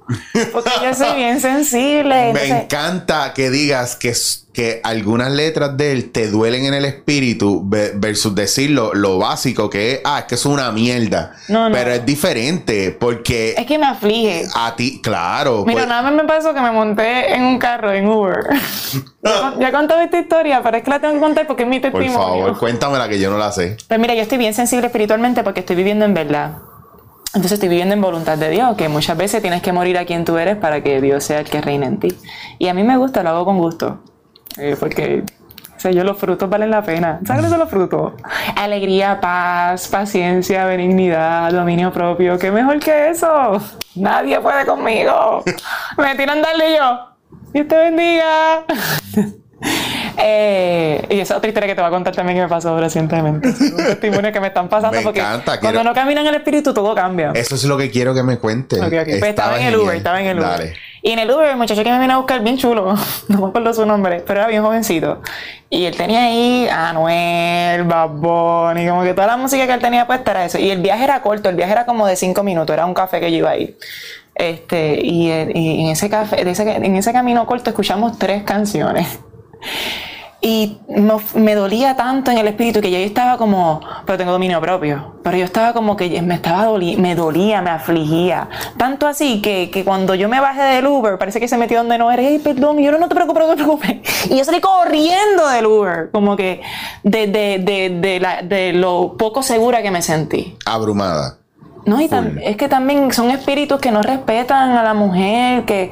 [0.53, 2.33] Porque yo soy bien sensible.
[2.33, 4.13] Me encanta que digas que,
[4.53, 9.19] que algunas letras de él te duelen en el espíritu ve- versus decir lo, lo
[9.19, 11.33] básico que es, ah, es que es una mierda.
[11.49, 11.75] No, no.
[11.75, 14.45] Pero es diferente porque es que me aflige.
[14.55, 15.65] a ti, claro.
[15.67, 18.45] Mira, pues- nada más me pasó que me monté en un carro en Uber.
[19.59, 21.81] ya, he contado esta historia, pero es que la tengo que contar porque es mi
[21.81, 22.19] por testimonio.
[22.45, 23.79] favor, cuéntamela que yo no la sé.
[23.89, 26.59] Pues mira, yo estoy bien sensible espiritualmente porque estoy viviendo en verdad.
[27.35, 30.25] Entonces estoy viviendo en voluntad de Dios, que muchas veces tienes que morir a quien
[30.25, 32.17] tú eres para que Dios sea el que reine en ti.
[32.59, 33.99] Y a mí me gusta, lo hago con gusto.
[34.57, 35.25] Eh, porque,
[35.77, 37.19] o sea, yo los frutos valen la pena.
[37.27, 38.13] ¿Sabes son los frutos?
[38.57, 42.39] Alegría, paz, paciencia, benignidad, dominio propio.
[42.39, 43.61] ¿Qué mejor que eso?
[43.97, 45.43] Nadie puede conmigo.
[45.99, 47.09] Me tiran darle yo.
[47.53, 48.65] Dios te bendiga.
[50.17, 53.49] Eh, y esa otra historia que te voy a contar también que me pasó recientemente.
[53.61, 56.35] Un testimonio que me están pasando Me porque encanta, cuando quiero- no camina en el
[56.37, 57.33] espíritu todo cambia.
[57.35, 58.81] Eso es lo que quiero que me cuentes.
[58.81, 58.91] Ok.
[58.91, 60.49] Pues estaba en el Uber, estaba en el Uber.
[60.51, 60.75] Dale.
[61.03, 62.95] Y en el Uber, el muchacho que me vino a buscar, bien chulo,
[63.29, 65.21] no me acuerdo su nombre, pero era bien jovencito.
[65.69, 69.81] Y él tenía ahí a Anuel, Bad Bunny, como que toda la música que él
[69.81, 70.59] tenía puesta era eso.
[70.59, 73.21] Y el viaje era corto, el viaje era como de cinco minutos, era un café
[73.21, 73.77] que yo iba a ir.
[74.35, 79.07] Este, y, y en, ese café, en ese camino corto escuchamos tres canciones.
[80.47, 80.77] Y
[81.37, 85.15] me dolía tanto en el espíritu que yo estaba como, pero tengo dominio propio.
[85.23, 88.51] Pero yo estaba como que me estaba doli- me dolía, me afligía.
[88.77, 91.97] Tanto así que, que cuando yo me bajé del Uber, parece que se metió donde
[91.97, 92.23] no era.
[92.23, 94.01] Ay, perdón, y yo no, no te preocupes, no te preocupes.
[94.31, 96.61] Y yo salí corriendo del Uber, como que
[97.05, 98.43] de, de, de, de, la-
[98.79, 100.59] lo poco segura que me sentí.
[100.67, 101.39] Abrumada.
[101.87, 105.91] No, y tam- es que también son espíritus que no respetan a la mujer, que,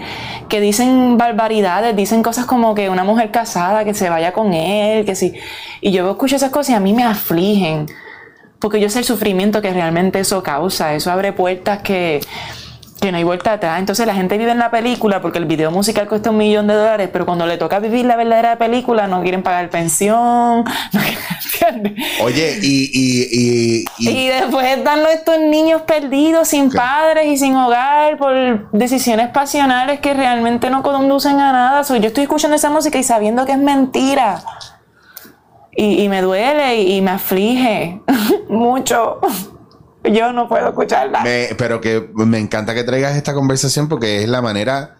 [0.48, 5.04] que dicen barbaridades, dicen cosas como que una mujer casada que se vaya con él,
[5.04, 5.34] que sí.
[5.82, 7.86] Y yo escucho esas cosas y a mí me afligen,
[8.58, 12.20] porque yo sé el sufrimiento que realmente eso causa, eso abre puertas que,
[13.02, 13.78] que no hay vuelta atrás.
[13.80, 16.74] Entonces la gente vive en la película porque el video musical cuesta un millón de
[16.74, 21.18] dólares, pero cuando le toca vivir la verdadera película no quieren pagar pensión, no quieren-
[21.82, 22.06] ¿entiendes?
[22.22, 27.56] Oye, y, y, y, y- Y después están estos niños perdidos, sin padres y sin
[27.56, 31.84] hogar, por decisiones pasionales que realmente no conducen a nada.
[31.84, 34.42] So, yo estoy escuchando esa música y sabiendo que es mentira.
[35.74, 38.00] Y, y me duele y me aflige
[38.48, 39.18] mucho.
[40.04, 41.24] Yo no puedo escucharla.
[41.56, 44.96] pero que me encanta que traigas esta conversación porque es la manera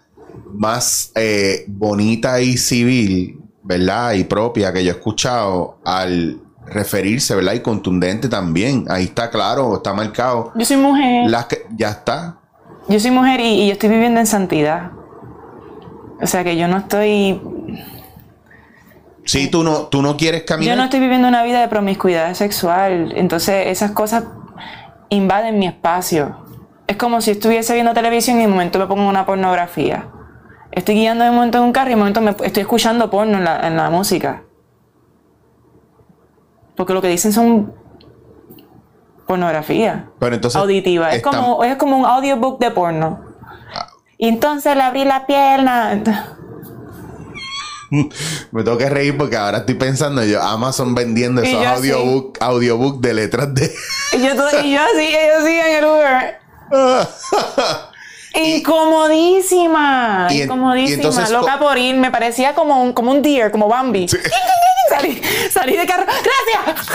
[0.53, 4.13] más eh, bonita y civil, ¿verdad?
[4.13, 7.53] Y propia que yo he escuchado al referirse, ¿verdad?
[7.53, 8.85] Y contundente también.
[8.89, 10.51] Ahí está claro, está marcado.
[10.55, 11.29] Yo soy mujer.
[11.29, 12.37] Las que, ya está.
[12.87, 14.91] Yo soy mujer y, y yo estoy viviendo en santidad.
[16.21, 17.39] O sea que yo no estoy
[19.25, 20.75] Sí, tú no, tú no quieres caminar.
[20.75, 23.13] Yo no estoy viviendo una vida de promiscuidad sexual.
[23.15, 24.25] Entonces, esas cosas
[25.15, 26.35] invaden mi espacio.
[26.87, 30.07] Es como si estuviese viendo televisión y de momento me pongo una pornografía.
[30.71, 33.75] Estoy guiando de momento en un carro y de momento me estoy escuchando porno en
[33.75, 34.43] la, música.
[36.75, 37.73] Porque lo que dicen son
[39.27, 40.09] pornografía.
[40.19, 41.13] Pero entonces auditiva.
[41.13, 43.21] Es, como, es como un audiobook de porno.
[43.73, 43.87] Ah.
[44.17, 46.01] Y entonces le abrí la pierna.
[48.51, 53.13] Me tengo que reír porque ahora estoy pensando yo, Amazon vendiendo esos audiobook, audiobook de
[53.13, 53.73] letras de.
[54.13, 56.39] y yo, y yo sí en el Uber.
[58.35, 64.07] Incomodísima, incomodísima, loca por ir, me parecía como un, como un deer, como Bambi.
[64.89, 66.87] salí, salí de carro, gracias.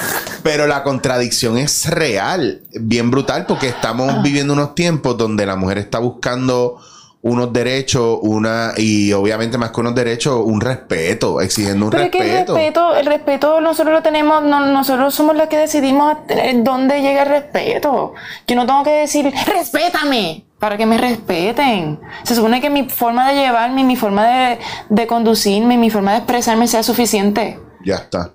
[0.42, 4.20] Pero la contradicción es real, bien brutal, porque estamos ah.
[4.22, 6.80] viviendo unos tiempos donde la mujer está buscando
[7.22, 12.22] unos derechos, una y obviamente más que unos derechos, un respeto, exigiendo un respeto.
[12.22, 16.16] el respeto, el respeto nosotros lo tenemos, nosotros somos los que decidimos
[16.56, 18.14] dónde llega el respeto.
[18.46, 22.00] Yo no tengo que decir, respétame, para que me respeten.
[22.22, 26.18] Se supone que mi forma de llevarme, mi forma de, de conducirme, mi forma de
[26.18, 27.58] expresarme sea suficiente.
[27.84, 28.32] Ya está.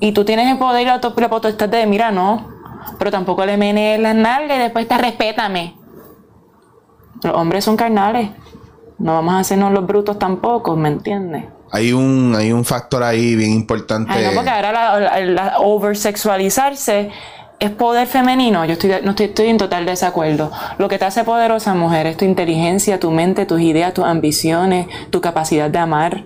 [0.00, 2.48] Y tú tienes el poder y la, potestad de, mira, no,
[2.98, 5.76] pero tampoco le menes las nalgas y después te respétame.
[7.22, 8.30] Los hombres son carnales.
[8.98, 11.44] No vamos a hacernos los brutos tampoco, ¿me entiendes?
[11.70, 14.12] Hay un, hay un factor ahí bien importante.
[14.22, 17.10] no, porque ahora la, la, oversexualizarse
[17.58, 18.64] es poder femenino.
[18.64, 20.50] Yo estoy, no estoy, estoy, en total desacuerdo.
[20.78, 24.86] Lo que te hace poderosa mujer es tu inteligencia, tu mente, tus ideas, tus ambiciones,
[25.10, 26.24] tu capacidad de amar.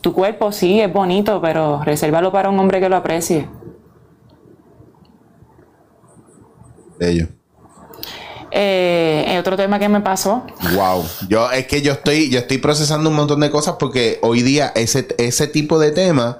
[0.00, 3.48] Tu cuerpo sí es bonito, pero resérvalo para un hombre que lo aprecie.
[6.98, 7.35] Bello.
[8.58, 10.46] Eh, otro tema que me pasó.
[10.74, 11.04] Wow.
[11.28, 14.72] Yo, es que yo estoy, yo estoy procesando un montón de cosas porque hoy día
[14.74, 16.38] ese, ese tipo de tema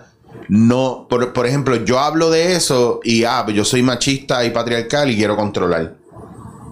[0.49, 5.17] no, por, ejemplo, yo hablo de eso y ah, yo soy machista y patriarcal y
[5.17, 5.95] quiero controlar.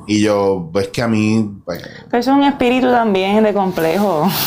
[0.06, 1.60] Y yo, pues que a mí.
[1.64, 4.30] Pues, Pero es un espíritu también de complejo.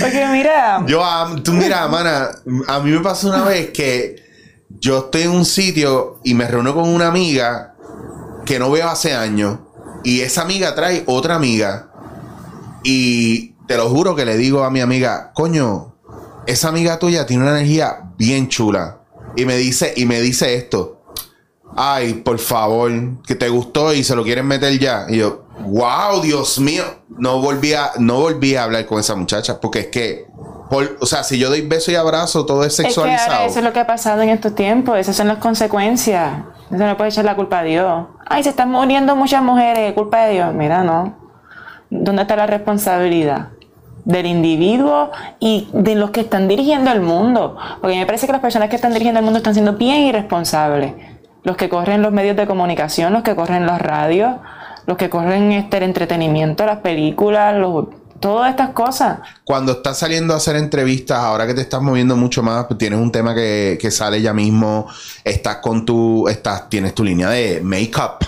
[0.00, 0.84] Porque mira.
[0.86, 1.02] Yo,
[1.42, 2.28] tú mira, mana,
[2.66, 4.27] a mí me pasó una vez que
[4.68, 7.74] yo estoy en un sitio y me reúno con una amiga
[8.44, 9.58] que no veo hace años
[10.04, 11.90] y esa amiga trae otra amiga
[12.82, 15.94] y te lo juro que le digo a mi amiga, coño,
[16.46, 19.00] esa amiga tuya tiene una energía bien chula
[19.36, 21.02] y me dice y me dice esto.
[21.76, 22.90] Ay, por favor,
[23.24, 25.06] que te gustó y se lo quieren meter ya.
[25.08, 29.60] Y yo, wow, Dios mío, no volví a, no volví a hablar con esa muchacha
[29.60, 30.26] porque es que
[30.70, 33.46] o sea, si yo doy beso y abrazo, todo es sexualizado.
[33.46, 34.98] eso es lo que ha pasado en estos tiempos.
[34.98, 36.42] Esas son las consecuencias.
[36.70, 38.06] Eso no puede echar la culpa a Dios.
[38.26, 40.54] Ay, se están muriendo muchas mujeres, culpa de Dios.
[40.54, 41.16] Mira, no.
[41.90, 43.48] ¿Dónde está la responsabilidad?
[44.04, 47.56] Del individuo y de los que están dirigiendo el mundo.
[47.80, 50.92] Porque me parece que las personas que están dirigiendo el mundo están siendo bien irresponsables.
[51.44, 54.34] Los que corren los medios de comunicación, los que corren los radios,
[54.86, 57.86] los que corren este, el entretenimiento, las películas, los
[58.20, 59.20] todas estas cosas.
[59.44, 62.98] Cuando estás saliendo a hacer entrevistas, ahora que te estás moviendo mucho más, pues tienes
[62.98, 64.86] un tema que, sale ya mismo,
[65.24, 68.26] estás con tu, estás, tienes tu línea de make-up.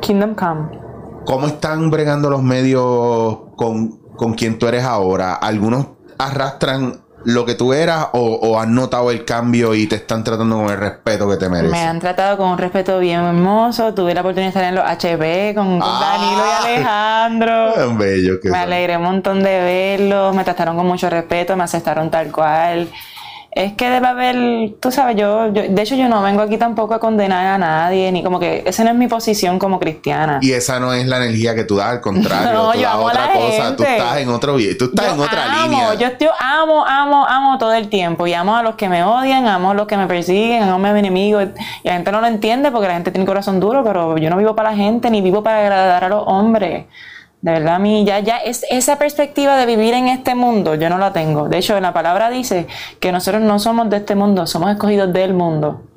[0.00, 0.78] Kingdom Come.
[1.24, 5.34] ¿Cómo están bregando los medios con, con quien tú eres ahora?
[5.34, 5.86] Algunos
[6.16, 10.70] arrastran lo que tú eras o, has notado el cambio y te están tratando con
[10.70, 11.72] el respeto que te mereces?
[11.72, 13.94] Me han tratado con un respeto bien hermoso.
[13.94, 17.96] Tuve la oportunidad de estar en los HB con, Danilo y Alejandro.
[17.98, 20.34] Bello me alegré un montón de verlos.
[20.34, 22.88] Me trataron con mucho respeto, me aceptaron tal cual
[23.58, 27.00] es que debe haber, tú sabes, yo, de hecho yo no vengo aquí tampoco a
[27.00, 30.38] condenar a nadie, ni como que esa no es mi posición como cristiana.
[30.40, 32.96] Y esa no es la energía que tú das, al contrario, no, tú yo das
[32.96, 35.94] otra cosa, tú estás en otro tú estás en otra línea.
[35.94, 39.48] Yo estoy, amo, amo, amo todo el tiempo y amo a los que me odian,
[39.48, 41.48] amo a los que me persiguen, amo a mis enemigos
[41.82, 44.36] y la gente no lo entiende porque la gente tiene corazón duro, pero yo no
[44.36, 46.84] vivo para la gente ni vivo para agradar a los hombres.
[47.40, 50.88] De verdad, a mí ya, ya es, esa perspectiva de vivir en este mundo, yo
[50.88, 51.48] no la tengo.
[51.48, 52.66] De hecho, en la palabra dice
[52.98, 55.87] que nosotros no somos de este mundo, somos escogidos del mundo.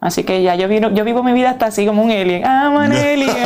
[0.00, 2.42] Así que ya yo, vivo, yo vivo mi vida hasta así como un alien.
[2.42, 3.36] I'm an alien.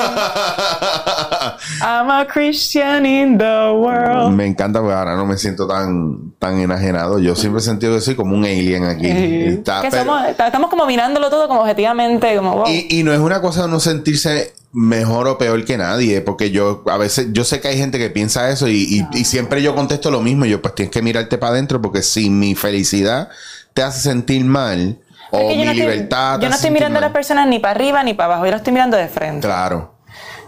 [1.80, 4.32] I'm a Christian in the world.
[4.34, 7.18] Me encanta porque ahora no me siento tan, tan enajenado.
[7.18, 9.06] Yo siempre he sentido que soy como un alien aquí.
[9.08, 12.66] Está- Que pero- somos- está- estamos como mirándolo todo como objetivamente, como wow.
[12.68, 16.50] y, y no es una cosa de no sentirse mejor o peor que nadie, porque
[16.50, 19.62] yo a veces, yo sé que hay gente que piensa eso y, y- y siempre
[19.62, 20.44] yo contesto lo mismo.
[20.46, 23.28] Yo, pues tienes que mirarte para adentro porque si mi felicidad
[23.72, 24.98] te hace sentir mal
[25.36, 26.38] o que yo mi no estoy- libertad.
[26.38, 28.50] te Yo no estoy mirando a las personas ni para arriba ni para abajo, yo
[28.52, 29.46] lo estoy mirando de frente.
[29.46, 29.92] Claro.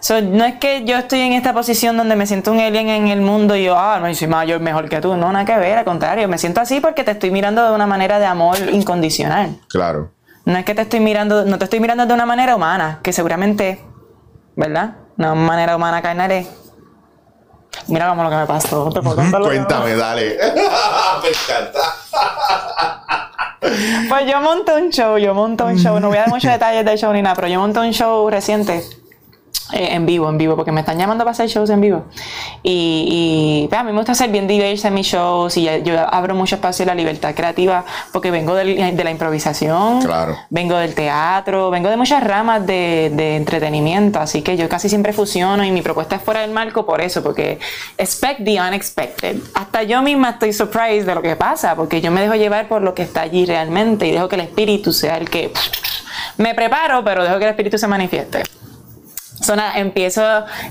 [0.01, 3.09] So, no es que yo estoy en esta posición donde me siento un alien en
[3.09, 5.17] el mundo y yo, ah, no, soy mayor, mejor que tú.
[5.17, 6.29] No, nada que ver, al contrario.
[6.29, 9.59] Me siento así porque te estoy mirando de una manera de amor incondicional.
[9.69, 10.13] Claro.
[10.45, 13.13] No es que te estoy mirando, no te estoy mirando de una manera humana, que
[13.13, 13.81] seguramente,
[14.55, 14.97] ¿verdad?
[15.17, 16.47] Una manera humana carnal es.
[17.89, 18.91] Mira como lo que me pasó.
[18.93, 19.81] ¿Te puedo contar lo que me pasó?
[19.81, 20.37] Cuéntame, dale.
[21.23, 21.81] me encanta.
[24.09, 25.99] Pues yo monté un show, yo monté un show.
[26.01, 28.29] No voy a dar muchos detalles del show ni nada, pero yo monté un show
[28.31, 28.83] reciente.
[29.73, 32.05] Eh, en vivo, en vivo, porque me están llamando para hacer shows en vivo.
[32.63, 35.79] Y, y, pues, a mí me gusta ser bien diversa en mis shows y ya-
[35.79, 40.37] yo abro mucho espacio a la libertad creativa porque vengo del- de la improvisación, Claro.
[40.51, 45.13] vengo del teatro, vengo de muchas ramas de, de entretenimiento, así que yo casi siempre
[45.13, 47.59] fusiono y mi propuesta es fuera del marco por eso, porque
[47.99, 49.37] expect the unexpected.
[49.55, 52.83] Hasta yo misma estoy surprised de lo que pasa, porque yo me dejo llevar por
[52.83, 55.53] lo que está allí realmente y dejo que el espíritu sea el que...
[56.39, 58.43] Me preparo, pero dejo que el espíritu se manifieste.
[59.41, 60.23] So, nada, empiezo,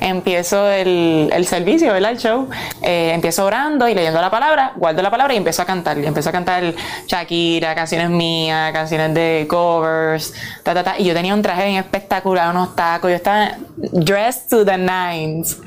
[0.01, 2.11] empiezo el, el servicio, ¿verdad?
[2.11, 2.49] El show.
[2.81, 5.97] Eh, empiezo orando y leyendo la palabra, guardo la palabra y empiezo a cantar.
[5.99, 6.73] Y empiezo a cantar
[7.07, 10.95] Shakira, canciones mías, canciones de covers, ta, ta, ta.
[10.99, 13.09] Y yo tenía un traje bien espectacular, unos tacos.
[13.11, 15.57] Yo estaba dressed to the nines.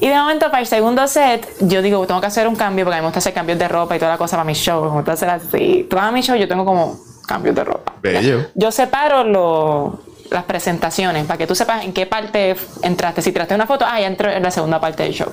[0.00, 2.94] Y de momento, para el segundo set, yo digo, tengo que hacer un cambio porque
[2.96, 4.84] a mí me gusta hacer cambios de ropa y toda la cosa para mi show.
[4.84, 5.86] Me gusta hacer así.
[5.90, 7.94] Toda mi show yo tengo como cambios de ropa.
[8.00, 8.46] Bello.
[8.54, 9.98] Yo separo lo-
[10.30, 13.22] las presentaciones para que tú sepas en qué parte entraste.
[13.22, 15.28] Si tiraste una foto, ah, ya entro en la segunda parte del show.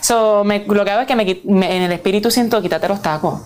[0.00, 3.02] So, me- lo que hago es que me me- en el espíritu siento quítate los
[3.02, 3.40] tacos.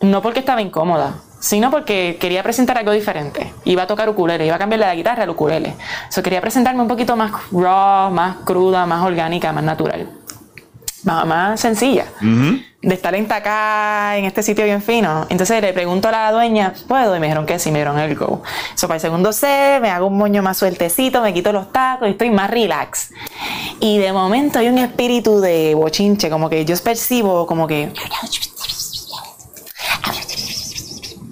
[0.00, 3.52] No porque estaba incómoda, sino porque quería presentar algo diferente.
[3.64, 5.74] Iba a tocar ukulele, iba a cambiarle la guitarra al ukulele.
[6.10, 10.08] So, quería presentarme un poquito más raw, más cruda, más orgánica, más natural.
[11.06, 12.04] Más, más sencilla
[12.86, 15.26] de estar en acá en este sitio bien fino.
[15.28, 17.16] Entonces le pregunto a la dueña, ¿puedo?
[17.16, 18.42] Y me dijeron que sí, me dieron el go.
[18.76, 22.06] So, para el segundo set, me hago un moño más sueltecito, me quito los tacos
[22.06, 23.10] y estoy más relax.
[23.80, 27.92] Y de momento hay un espíritu de bochinche, como que yo percibo como que...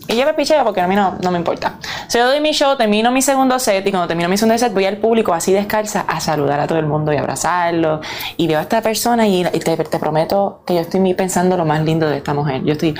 [0.08, 1.78] Y yo me picheo porque a mí no, no me importa.
[2.14, 4.72] So, yo doy mi show, termino mi segundo set y cuando termino mi segundo set
[4.72, 8.00] voy al público así descalza a saludar a todo el mundo y abrazarlo.
[8.36, 11.64] Y veo a esta persona y, y te, te prometo que yo estoy pensando lo
[11.64, 12.62] más lindo de esta mujer.
[12.62, 12.94] Yo estoy,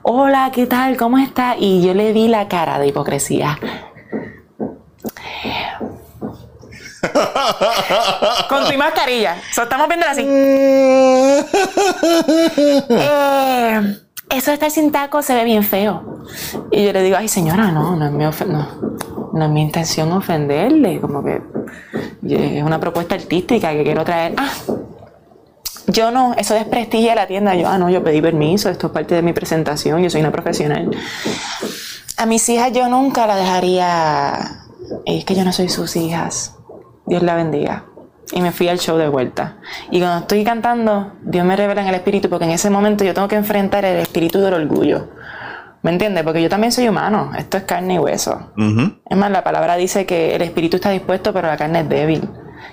[0.00, 0.96] hola, ¿qué tal?
[0.96, 1.54] ¿Cómo está?
[1.58, 3.58] Y yo le vi la cara de hipocresía.
[8.48, 9.36] Con tu mascarilla.
[9.52, 10.26] So, estamos viendo así.
[12.88, 16.24] Eh, eso de estar sin taco se ve bien feo.
[16.70, 18.66] Y yo le digo, ay señora, no, no es mi, no,
[19.32, 21.40] no es mi intención ofenderle, como que
[22.28, 24.34] es una propuesta artística que quiero traer.
[24.36, 24.50] Ah,
[25.88, 27.54] yo no, eso desprestigia la tienda.
[27.54, 30.32] Yo, ah, no, yo pedí permiso, esto es parte de mi presentación, yo soy una
[30.32, 30.90] profesional.
[32.16, 34.64] A mis hijas yo nunca la dejaría,
[35.04, 36.56] es que yo no soy sus hijas.
[37.06, 37.84] Dios la bendiga.
[38.32, 39.56] Y me fui al show de vuelta.
[39.90, 43.14] Y cuando estoy cantando, Dios me revela en el espíritu, porque en ese momento yo
[43.14, 45.08] tengo que enfrentar el espíritu del orgullo.
[45.82, 46.24] ¿Me entiendes?
[46.24, 47.30] Porque yo también soy humano.
[47.38, 48.50] Esto es carne y hueso.
[49.08, 52.28] Es más, la palabra dice que el espíritu está dispuesto, pero la carne es débil.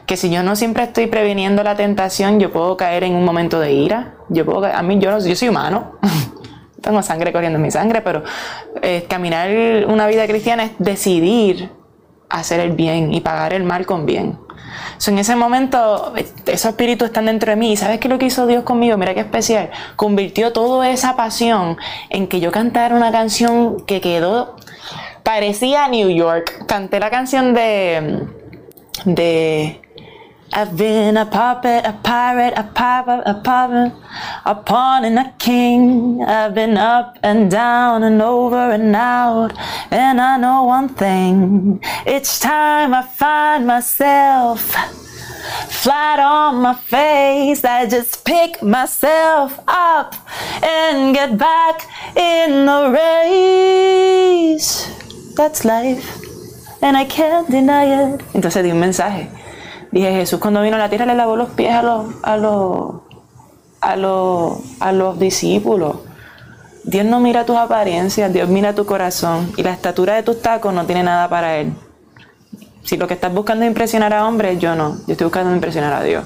[0.08, 3.60] Que si yo no siempre estoy previniendo la tentación, yo puedo caer en un momento
[3.60, 4.16] de ira.
[4.30, 6.00] Yo puedo a mí yo, no- yo soy humano.
[6.82, 8.24] Tengo sangre corriendo en mi sangre, pero
[8.82, 9.50] eh, caminar
[9.88, 11.70] una vida cristiana es decidir
[12.30, 14.40] hacer el bien y pagar el mal con bien.
[14.98, 17.74] So, en ese momento, eh, esos espíritus están dentro de mí.
[17.74, 18.98] ¿Y sabes qué es lo que hizo Dios conmigo?
[18.98, 19.70] Mira qué especial.
[19.96, 21.78] Convirtió toda esa pasión
[22.10, 24.56] en que yo cantara una canción que quedó.
[25.24, 26.66] Parecía New York.
[26.68, 28.28] Canté la canción de.
[29.06, 29.82] de.
[30.56, 33.92] I've been a puppet, a pirate, a pirate, a puppet,
[34.46, 36.24] a pawn and a king.
[36.24, 39.52] I've been up and down and over and out.
[39.90, 41.82] And I know one thing.
[42.06, 44.76] Each time I find myself
[45.70, 50.14] flat on my face, I just pick myself up
[50.62, 51.82] and get back
[52.16, 54.88] in the race.
[55.36, 56.22] That's life.
[56.84, 58.22] And I can't deny it.
[58.36, 59.43] Entonces di un mensaje.
[59.94, 62.96] Dije, Jesús cuando vino a la tierra le lavó los pies a los, a los,
[63.80, 65.98] a los, a los discípulos.
[66.84, 69.54] Dios no mira tus apariencias, Dios mira tu corazón.
[69.56, 71.74] Y la estatura de tus tacos no tiene nada para Él.
[72.84, 74.98] Si lo que estás buscando es impresionar a hombres, yo no.
[75.06, 76.26] Yo estoy buscando impresionar a Dios.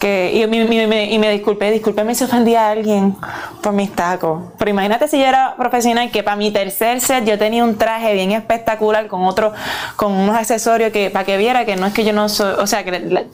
[0.00, 3.14] Que, y, me, y me disculpé, discúlpeme si ofendí a alguien
[3.62, 4.44] por mis tacos.
[4.58, 8.14] Pero imagínate si yo era profesional que para mi tercer set yo tenía un traje
[8.14, 9.52] bien espectacular con otro,
[9.96, 12.66] con unos accesorios que para que viera que no es que yo no soy, o
[12.66, 13.28] sea que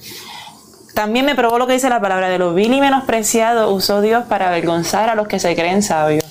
[0.96, 4.24] también me probó lo que dice la palabra de lo vil y menospreciado usó Dios
[4.24, 6.24] para avergonzar a los que se creen sabios.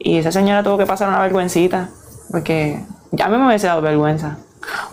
[0.00, 1.90] Y esa señora tuvo que pasar una vergüencita,
[2.30, 4.38] porque ya a mí me hubiese dado vergüenza.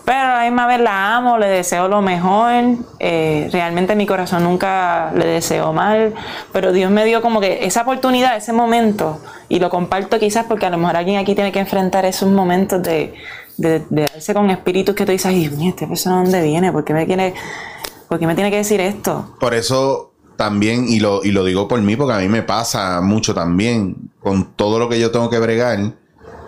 [0.04, 2.52] Pero a la misma vez la amo, le deseo lo mejor.
[2.98, 6.14] Eh, realmente mi corazón nunca le deseo mal.
[6.52, 9.20] Pero Dios me dio como que esa oportunidad, ese momento.
[9.48, 12.82] Y lo comparto quizás porque a lo mejor alguien aquí tiene que enfrentar esos momentos
[12.82, 13.14] de,
[13.56, 16.72] de, darse con espíritus que tú dices, ay mío, ¿esta persona dónde viene?
[16.72, 17.34] ¿Por qué me tiene,
[18.08, 19.36] por qué me tiene que decir esto?
[19.38, 23.00] Por eso también, y lo, y lo digo por mí, porque a mí me pasa
[23.00, 26.01] mucho también, con todo lo que yo tengo que bregar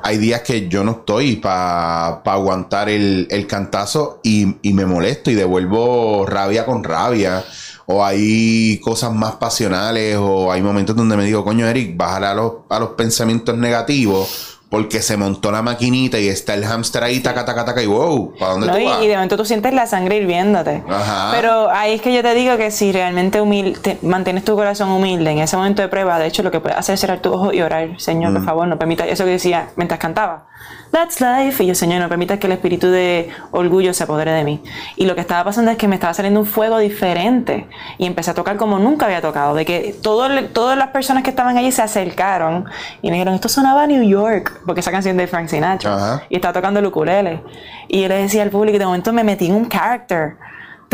[0.05, 6.27] hay días que yo no estoy para aguantar el, cantazo y, me molesto y devuelvo
[6.27, 7.43] rabia con rabia.
[7.87, 12.35] O hay cosas más pasionales o hay momentos donde me digo, coño Eric, bájale a
[12.35, 17.21] los, a los pensamientos negativos porque se montó la maquinita y está el hámster ahí,
[17.21, 19.03] taca, taca, taca, y wow, ¿para dónde tú vas?
[19.03, 20.83] Y de momento tú sientes la sangre hirviéndote.
[20.89, 21.31] Ajá.
[21.33, 25.31] Pero ahí es que yo te digo que si realmente humilde, mantienes tu corazón humilde
[25.31, 27.55] en ese momento de prueba, de hecho lo que puedes hacer es cerrar tus ojos
[27.55, 28.47] y orar, Señor, por mm.
[28.47, 30.49] favor, no permita eso que decía mientras cantaba.
[30.95, 31.61] That's life.
[31.65, 34.63] Y yo, Señor, no permitas que el espíritu de orgullo se apodere de mí.
[34.95, 37.67] Y lo que estaba pasando es que me estaba saliendo un fuego diferente.
[37.99, 39.57] Y empecé a tocar como nunca había tocado.
[39.57, 42.67] De que todo, todas las personas que estaban allí se acercaron
[43.03, 44.63] y me dijeron, esto sonaba a New York.
[44.65, 46.23] Porque esa canción de Frank Sinatra.
[46.29, 47.43] Y estaba tocando el ukulele.
[47.89, 50.37] Y yo le decía al público, de momento me metí en un character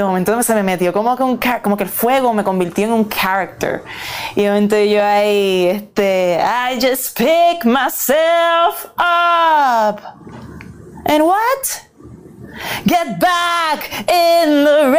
[0.03, 2.93] de momento se me metió como que, un, como que el fuego me convirtió en
[2.93, 3.83] un character.
[4.35, 10.01] Y de momento yo ahí, este, I just pick myself up.
[11.07, 11.83] And what?
[12.87, 14.91] Get back in the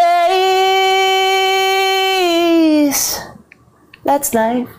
[2.83, 3.19] race.
[4.03, 4.69] That's life.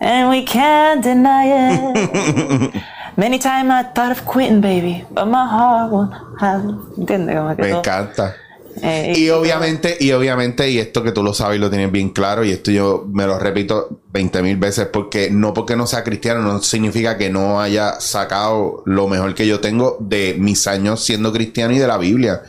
[0.00, 2.74] And we can't deny it.
[3.16, 6.62] Many times I thought of quitting, baby, but my heart won't have.
[6.98, 7.56] ¿Entiendes?
[7.58, 8.34] Me encanta.
[8.82, 12.10] Eh, y obviamente, y obviamente, y esto que tú lo sabes y lo tienes bien
[12.10, 16.04] claro, y esto yo me lo repito 20 mil veces, porque no porque no sea
[16.04, 21.02] cristiano, no significa que no haya sacado lo mejor que yo tengo de mis años
[21.04, 22.42] siendo cristiano y de la Biblia.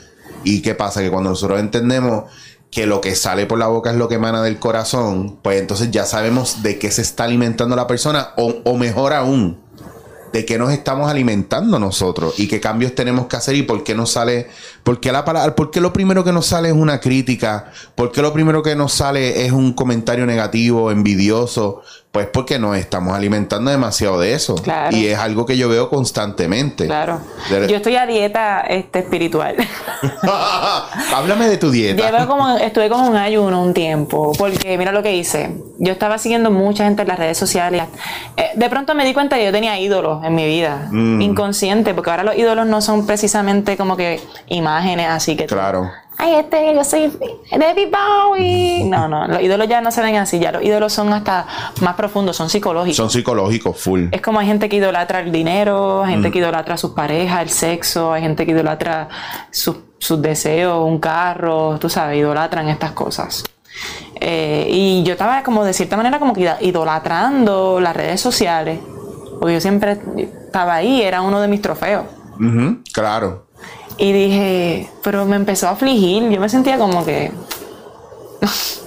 [0.43, 1.01] ¿Y qué pasa?
[1.01, 2.25] Que cuando nosotros entendemos
[2.71, 5.91] que lo que sale por la boca es lo que emana del corazón, pues entonces
[5.91, 9.57] ya sabemos de qué se está alimentando la persona, o, o mejor aún,
[10.31, 13.95] de qué nos estamos alimentando nosotros y qué cambios tenemos que hacer y por qué
[13.95, 14.47] nos sale,
[14.83, 18.11] por qué la palabra, por qué lo primero que nos sale es una crítica, por
[18.11, 21.81] qué lo primero que nos sale es un comentario negativo, envidioso,
[22.17, 24.55] pues porque nos estamos alimentando demasiado de eso.
[24.89, 26.87] Y es algo que yo veo constantemente.
[26.87, 27.21] Claro.
[27.51, 29.55] Yo estoy a dieta este, espiritual.
[31.13, 32.25] Háblame de tu dieta.
[32.25, 35.61] como, estuve como un ayuno un tiempo, porque mira lo que hice.
[35.77, 37.83] Yo estaba siguiendo mucha gente en las redes sociales.
[38.35, 41.21] Eh, de pronto me di cuenta que yo tenía ídolos en mi vida, mm.
[41.21, 45.45] inconsciente, porque ahora los ídolos no son precisamente como que imágenes así que...
[45.45, 47.11] Claro ay, este, yo soy
[47.51, 48.83] David Bowie.
[48.85, 51.45] No, no, los ídolos ya no se ven así, ya los ídolos son hasta
[51.81, 52.97] más profundos, son psicológicos.
[52.97, 54.05] Son psicológicos, full.
[54.11, 56.31] Es como hay gente que idolatra el dinero, hay gente mm.
[56.31, 59.09] que idolatra a sus parejas, el sexo, hay gente que idolatra
[59.51, 59.77] sus,
[60.21, 63.43] deseos, un carro, tú sabes, idolatran estas cosas.
[64.19, 68.79] Eh, y yo estaba como de cierta manera como que idolatrando las redes sociales,
[69.39, 72.05] porque yo siempre estaba ahí, era uno de mis trofeos.
[72.91, 73.46] claro.
[73.97, 76.29] Y dije, pero me empezó a afligir.
[76.29, 77.31] Yo me sentía como que.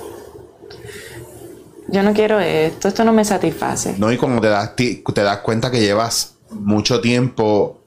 [1.89, 3.97] yo no quiero esto, esto no me satisface.
[3.99, 7.81] No, y como te das, te das cuenta que llevas mucho tiempo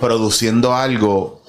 [0.00, 1.42] produciendo algo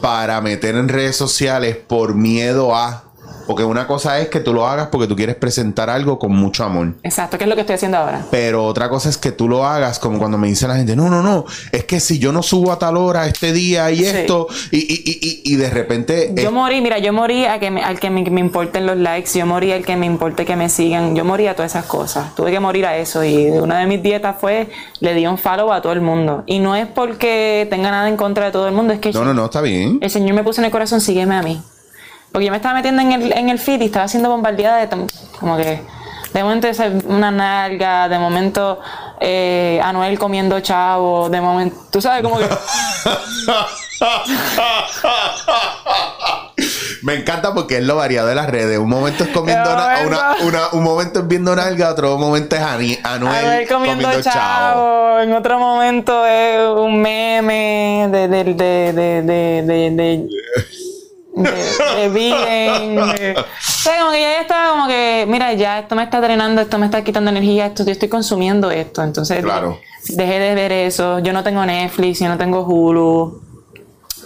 [0.00, 3.07] para meter en redes sociales por miedo a
[3.48, 6.64] porque una cosa es que tú lo hagas porque tú quieres presentar algo con mucho
[6.64, 6.92] amor.
[7.02, 8.26] Exacto, que es lo que estoy haciendo ahora.
[8.30, 11.08] Pero otra cosa es que tú lo hagas como cuando me dice la gente, no,
[11.08, 14.48] no, no, es que si yo no subo a tal hora este día y esto,
[14.70, 16.34] y, y, y, y, de repente...
[16.36, 19.72] Yo morí, mira, yo morí a que al que me, importen los likes, yo morí
[19.72, 22.34] al que me importe que me sigan, yo morí a todas esas cosas.
[22.34, 24.68] Tuve que morir a eso y una de mis dietas fue,
[25.00, 26.42] le di un follow a todo el mundo.
[26.44, 29.10] Y no es porque tenga nada en contra de todo el mundo, es que...
[29.12, 30.00] No, no, no, está bien.
[30.02, 31.62] El Señor me puso en el corazón, sígueme a mí.
[32.32, 35.06] Porque yo me estaba metiendo en el, en el feed y estaba siendo bombardeada de
[35.38, 35.80] como que
[36.32, 36.68] de momento
[37.06, 38.80] una nalga, de momento
[39.20, 42.46] eh, Anuel comiendo chavo, de momento, tú sabes como que...
[47.02, 48.78] Me encanta porque es lo variado de las redes.
[48.78, 52.62] Un momento es comiendo una, una, una, un momento es viendo nalga, otro momento es
[52.62, 55.20] Ani, Anuel comiendo, comiendo chavo.
[55.20, 58.44] En otro momento es un meme de, de,
[58.92, 60.28] de, de,
[61.42, 62.98] de, bien.
[62.98, 63.14] O
[63.60, 66.86] sea, como que ya estaba como que, mira, ya esto me está drenando, esto me
[66.86, 69.02] está quitando energía, esto, yo estoy consumiendo esto.
[69.02, 69.78] Entonces, claro.
[70.08, 71.18] dejé de ver eso.
[71.20, 73.42] Yo no tengo Netflix, yo no tengo Hulu.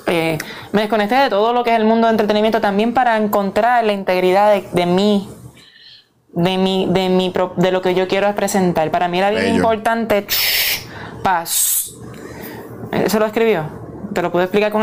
[0.07, 0.39] Eh,
[0.73, 3.93] me desconecté de todo lo que es el mundo de entretenimiento también para encontrar la
[3.93, 5.29] integridad de, de mí,
[6.33, 8.91] de mi, de mi, de lo que yo quiero presentar.
[8.91, 10.27] Para mí era bien importante.
[11.23, 11.93] Paz.
[12.91, 13.65] ¿Eso lo escribió?
[14.13, 14.83] ¿Te lo puedo explicar con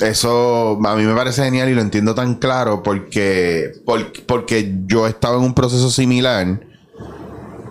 [0.00, 5.06] Eso a mí me parece genial y lo entiendo tan claro porque, porque, porque yo
[5.06, 6.60] estaba en un proceso similar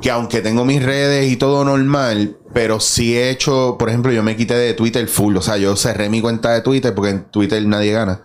[0.01, 4.21] que aunque tengo mis redes y todo normal, pero sí he hecho, por ejemplo, yo
[4.21, 7.23] me quité de Twitter full, o sea, yo cerré mi cuenta de Twitter porque en
[7.25, 8.21] Twitter nadie gana.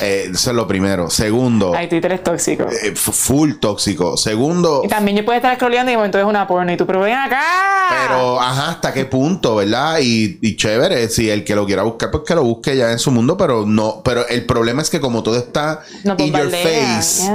[0.00, 1.10] Eh, eso es lo primero.
[1.10, 1.72] Segundo.
[1.76, 2.66] Ay, Twitter es tóxico.
[2.70, 4.16] Eh, full tóxico.
[4.16, 4.82] Segundo.
[4.84, 7.00] Y también yo puedo estar scrolleando y de momento es una porno y tú, pero
[7.00, 7.42] ven acá.
[7.90, 9.98] Pero, ajá, ¿hasta qué punto, verdad?
[10.00, 12.98] Y, y, chévere, si el que lo quiera buscar, pues que lo busque ya en
[12.98, 14.00] su mundo, pero no.
[14.04, 17.30] Pero el problema es que como todo está no in your face.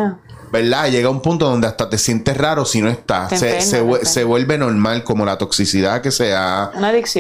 [0.52, 0.90] ¿verdad?
[0.90, 3.30] Llega un punto donde hasta te sientes raro si no está.
[3.30, 6.72] Se, se, vuelve normal como la toxicidad que se ha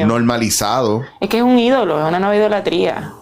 [0.05, 1.03] normalizado.
[1.21, 3.13] Es que es un ídolo, es una nueva idolatría.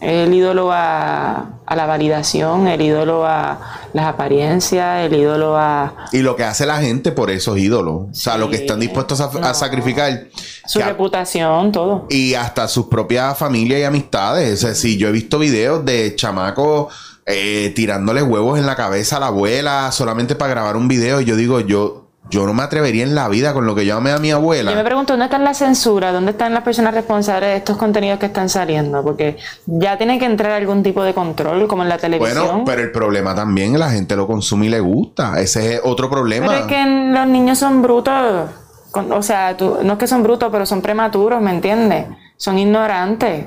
[0.00, 6.06] El ídolo a, a, la validación, el ídolo a las apariencias, el ídolo a...
[6.12, 8.08] Y lo que hace la gente por esos ídolos.
[8.10, 10.28] o sea, lo que están dispuestos a, sacrificar.
[10.66, 12.06] Su reputación, todo.
[12.08, 14.64] Y hasta sus propias familias y amistades.
[14.64, 16.94] O sea, si yo he visto videos de chamacos
[17.26, 21.20] eh, tirándole huevos en la cabeza a la abuela solamente para grabar un video.
[21.20, 23.96] Y yo digo, yo, yo no me atrevería en la vida con lo que yo
[23.96, 24.70] amé a mi abuela.
[24.70, 26.12] Yo me pregunto, ¿dónde está la censura?
[26.12, 29.02] ¿Dónde están las personas responsables de estos contenidos que están saliendo?
[29.02, 32.46] Porque ya tiene que entrar algún tipo de control, como en la televisión.
[32.46, 35.40] Bueno, pero el problema también, la gente lo consume y le gusta.
[35.40, 36.46] Ese es otro problema.
[36.46, 38.48] Pero es que los niños son brutos.
[38.92, 42.06] O sea, no es que son brutos, pero son prematuros, ¿me entiendes?
[42.36, 43.46] Son ignorantes.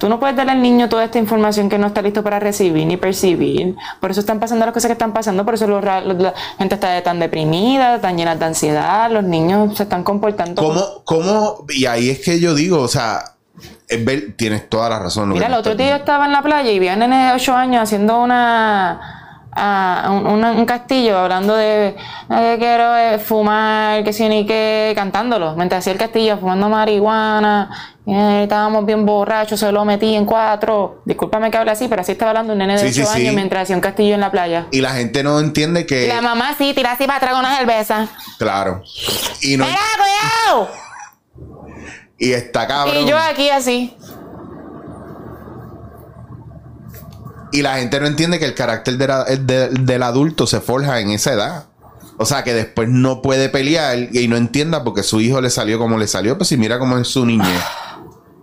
[0.00, 2.86] Tú no puedes darle al niño toda esta información que no está listo para recibir
[2.86, 3.76] ni percibir.
[4.00, 7.20] Por eso están pasando las cosas que están pasando, por eso la gente está tan
[7.20, 10.62] deprimida, tan llena de ansiedad, los niños se están comportando.
[10.62, 11.02] ¿Cómo?
[11.04, 11.66] ¿Cómo?
[11.68, 13.34] Y ahí es que yo digo, o sea,
[14.36, 15.28] tienes toda la razón.
[15.28, 17.32] Mira, el otro día yo estaba en la playa y vi a un nene de
[17.34, 19.19] 8 años haciendo una
[19.52, 21.96] a un, castillo hablando de
[22.28, 25.54] que quiero eh, fumar, que si ni que, cantándolo.
[25.56, 31.02] Mientras hacía el castillo fumando marihuana, eh, estábamos bien borrachos, se lo metí en cuatro.
[31.04, 33.76] Discúlpame que hable así, pero así estaba hablando un nene de 8 años mientras hacía
[33.76, 34.66] un castillo en la playa.
[34.70, 36.06] Y la gente no entiende que.
[36.08, 38.08] la mamá sí, tira así para atrás con una cerveza.
[38.38, 38.82] Claro.
[39.42, 39.64] Y no.
[39.64, 40.70] ¡Mira, cuidado!
[42.18, 42.96] Y está cabrón.
[42.98, 43.96] Y yo aquí así.
[47.52, 51.66] Y la gente no entiende que el carácter del adulto se forja en esa edad.
[52.16, 55.78] O sea, que después no puede pelear y no entienda porque su hijo le salió
[55.78, 57.62] como le salió, pues si mira cómo es su niñez.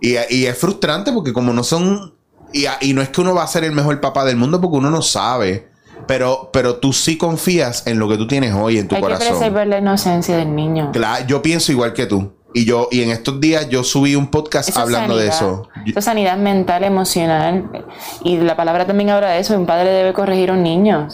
[0.00, 2.14] Y, es frustrante porque como no son...
[2.52, 4.78] Y, y, no es que uno va a ser el mejor papá del mundo porque
[4.78, 5.70] uno no sabe.
[6.06, 9.26] Pero, pero tú sí confías en lo que tú tienes hoy en tu corazón.
[9.26, 10.90] Hay que preservar la inocencia del niño.
[10.92, 12.32] Claro, yo pienso igual que tú.
[12.54, 15.68] Y yo, y en estos días yo subí un podcast hablando de eso.
[15.86, 17.70] Eso es sanidad mental, emocional.
[18.24, 19.54] Y la palabra también habla de eso.
[19.54, 21.08] Un padre debe corregir a un niño.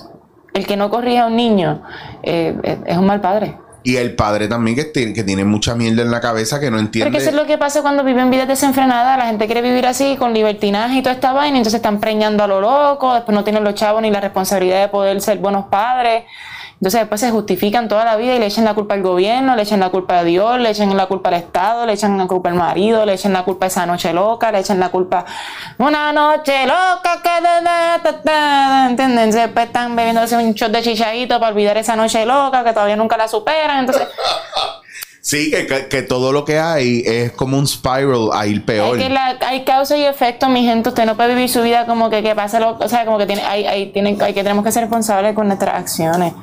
[0.53, 1.82] El que no corrija a un niño
[2.22, 2.57] eh,
[2.87, 3.57] es un mal padre.
[3.87, 6.78] Y el padre también que tiene, que tiene mucha mierda en la cabeza que no
[6.78, 7.11] entiende.
[7.11, 9.18] Porque eso es lo que pasa cuando viven vidas desenfrenadas.
[9.18, 12.43] La gente quiere vivir así, con libertinaje y toda esta vaina, y entonces están preñando
[12.43, 15.66] a lo loco, después no tienen los chavos ni la responsabilidad de poder ser buenos
[15.66, 16.24] padres.
[16.85, 19.62] Entonces después se justifican toda la vida y le echan la culpa al gobierno, le
[19.62, 22.51] echan la culpa a Dios, le echan la culpa al Estado, le echan la culpa
[22.51, 25.24] al marido, le echan la culpa a esa noche loca, le echan la culpa
[25.78, 29.30] una noche loca que ¿entienden?
[29.30, 33.16] Después están bebiéndose un shot de chichadito para olvidar esa noche loca que todavía nunca
[33.16, 33.87] la superan.
[33.87, 34.07] Entonces
[35.22, 38.99] Sí, que, todo lo que hay es como un spiral a ir peor.
[38.99, 40.91] Hay, que hay causa y efecto, mi gente.
[40.91, 43.24] Usted no puede vivir su vida como que, que pasa lo, o sea, como que
[43.24, 46.35] tiene, hay, hay, hay que tenemos que ser responsables con nuestras acciones.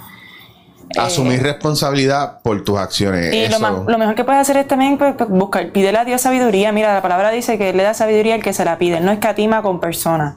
[0.97, 3.33] Asumir eh, responsabilidad por tus acciones.
[3.33, 6.71] Y lo, mejor que puedes hacer es también pues, pues, buscar, pídele a Dios sabiduría.
[6.71, 9.61] Mira, la palabra dice que le da sabiduría al que se la pide, no escatima
[9.61, 10.35] con personas.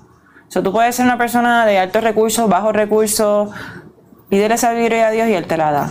[0.48, 3.50] O sea, tú puedes ser una persona de altos recursos, bajos recursos,
[4.28, 5.90] pídele sabiduría a Dios y Él te la da.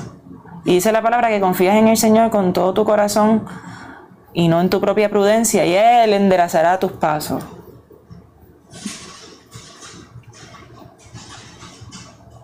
[0.65, 3.45] Y dice la palabra que confías en el Señor con todo tu corazón
[4.33, 7.43] y no en tu propia prudencia, y Él enderezará tus pasos.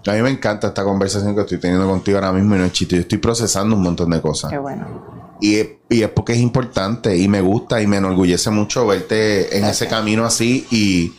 [0.09, 2.71] A mí me encanta esta conversación que estoy teniendo contigo ahora mismo y no es
[2.71, 2.95] chiste.
[2.95, 4.51] Yo estoy procesando un montón de cosas.
[4.51, 5.37] Qué bueno.
[5.41, 9.57] Y es, y es porque es importante y me gusta y me enorgullece mucho verte
[9.57, 11.13] en ese camino así y...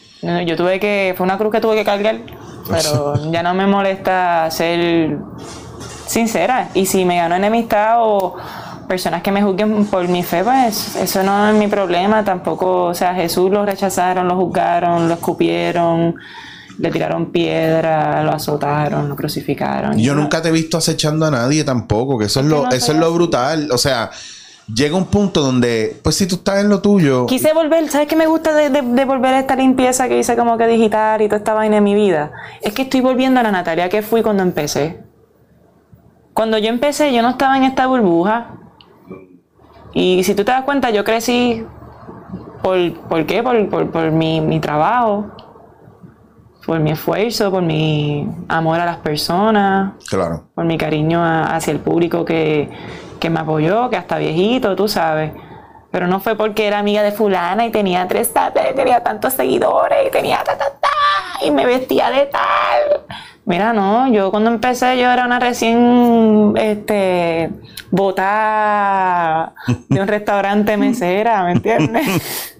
[0.46, 1.14] yo tuve que...
[1.16, 2.20] Fue una cruz que tuve que cargar
[2.68, 5.18] pero ya no me molesta ser
[6.06, 6.68] sincera.
[6.74, 8.36] Y si me gano enemistad o
[8.88, 12.86] personas que me juzguen por mi fe, pues eso no es mi problema tampoco.
[12.86, 16.16] O sea, Jesús lo rechazaron, lo juzgaron, lo escupieron,
[16.80, 19.98] le tiraron piedra, lo azotaron, lo crucificaron.
[19.98, 22.98] Yo nunca te he visto acechando a nadie tampoco, que eso es, lo, eso es
[22.98, 23.68] lo brutal.
[23.70, 24.10] O sea,
[24.74, 27.26] llega un punto donde, pues si tú estás en lo tuyo.
[27.26, 30.56] Quise volver, ¿sabes qué me gusta de, de, volver a esta limpieza que hice como
[30.56, 32.32] que digital y toda esta vaina en mi vida?
[32.62, 35.02] Es que estoy volviendo a la Natalia que fui cuando empecé.
[36.32, 38.54] Cuando yo empecé, yo no estaba en esta burbuja.
[39.92, 41.62] Y si tú te das cuenta, yo crecí
[42.62, 43.42] por, ¿por qué?
[43.42, 45.26] Por, por, por mi, mi, trabajo,
[46.70, 50.44] por mi esfuerzo, por mi amor a las personas, claro.
[50.54, 52.70] por mi cariño hacia el público que,
[53.18, 55.32] que me apoyó, que hasta viejito, tú sabes.
[55.90, 58.32] Pero no fue porque era amiga de fulana y tenía tres
[58.76, 63.00] tenía tantos seguidores y tenía ta, ta, ta, y me vestía de tal.
[63.46, 67.50] Mira, no, yo cuando empecé yo era una recién este
[67.90, 69.54] botada
[69.88, 72.56] de un restaurante mesera, ¿me entiendes?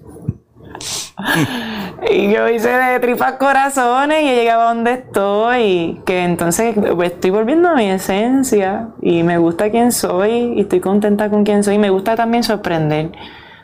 [2.11, 6.01] y yo hice de tripas corazones y he llegado a donde estoy.
[6.05, 10.79] Que entonces pues, estoy volviendo a mi esencia y me gusta quién soy y estoy
[10.79, 11.75] contenta con quién soy.
[11.75, 13.11] Y me gusta también sorprender.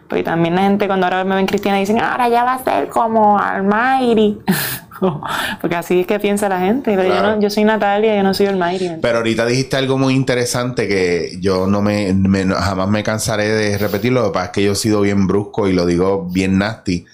[0.08, 2.90] Porque también la gente cuando ahora me ven cristiana dicen, ahora ya va a ser
[2.90, 4.40] como Almighty.
[5.62, 6.96] Porque así es que piensa la gente.
[6.96, 8.90] Pero yo, no, yo soy Natalia, yo no soy Almighty.
[9.02, 12.16] Pero ahorita dijiste algo muy interesante que yo no me,
[12.58, 14.22] jamás me cansaré de repetirlo.
[14.22, 17.06] Lo que pasa es que yo he sido bien brusco y lo digo bien nasty.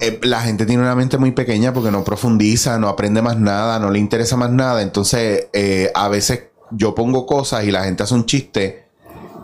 [0.00, 3.78] Eh, la gente tiene una mente muy pequeña porque no profundiza, no aprende más nada,
[3.78, 4.80] no le interesa más nada.
[4.82, 8.90] Entonces, eh, a veces yo pongo cosas y la gente hace un chiste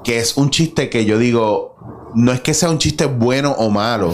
[0.07, 1.75] que es un chiste que yo digo,
[2.17, 4.13] no es que sea un chiste bueno o malo.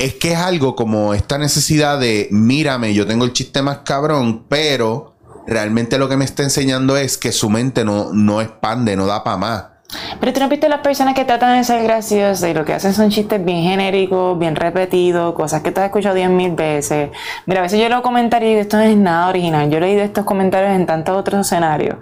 [0.00, 4.44] Es que es algo como esta necesidad de, mírame, yo tengo el chiste más cabrón,
[4.48, 5.14] pero
[5.46, 9.22] realmente lo que me está enseñando es que su mente no, no expande, no da
[9.22, 9.64] para más.
[10.20, 12.94] Pero tú no viste las personas que tratan de ser graciosas y lo que hacen
[12.94, 17.10] son chistes bien genéricos, bien repetidos, cosas que te has escuchado diez mil veces.
[17.46, 19.70] Mira, a veces yo leo comentarios y digo, esto no es nada original.
[19.70, 21.96] Yo he leído estos comentarios en tantos otros escenarios.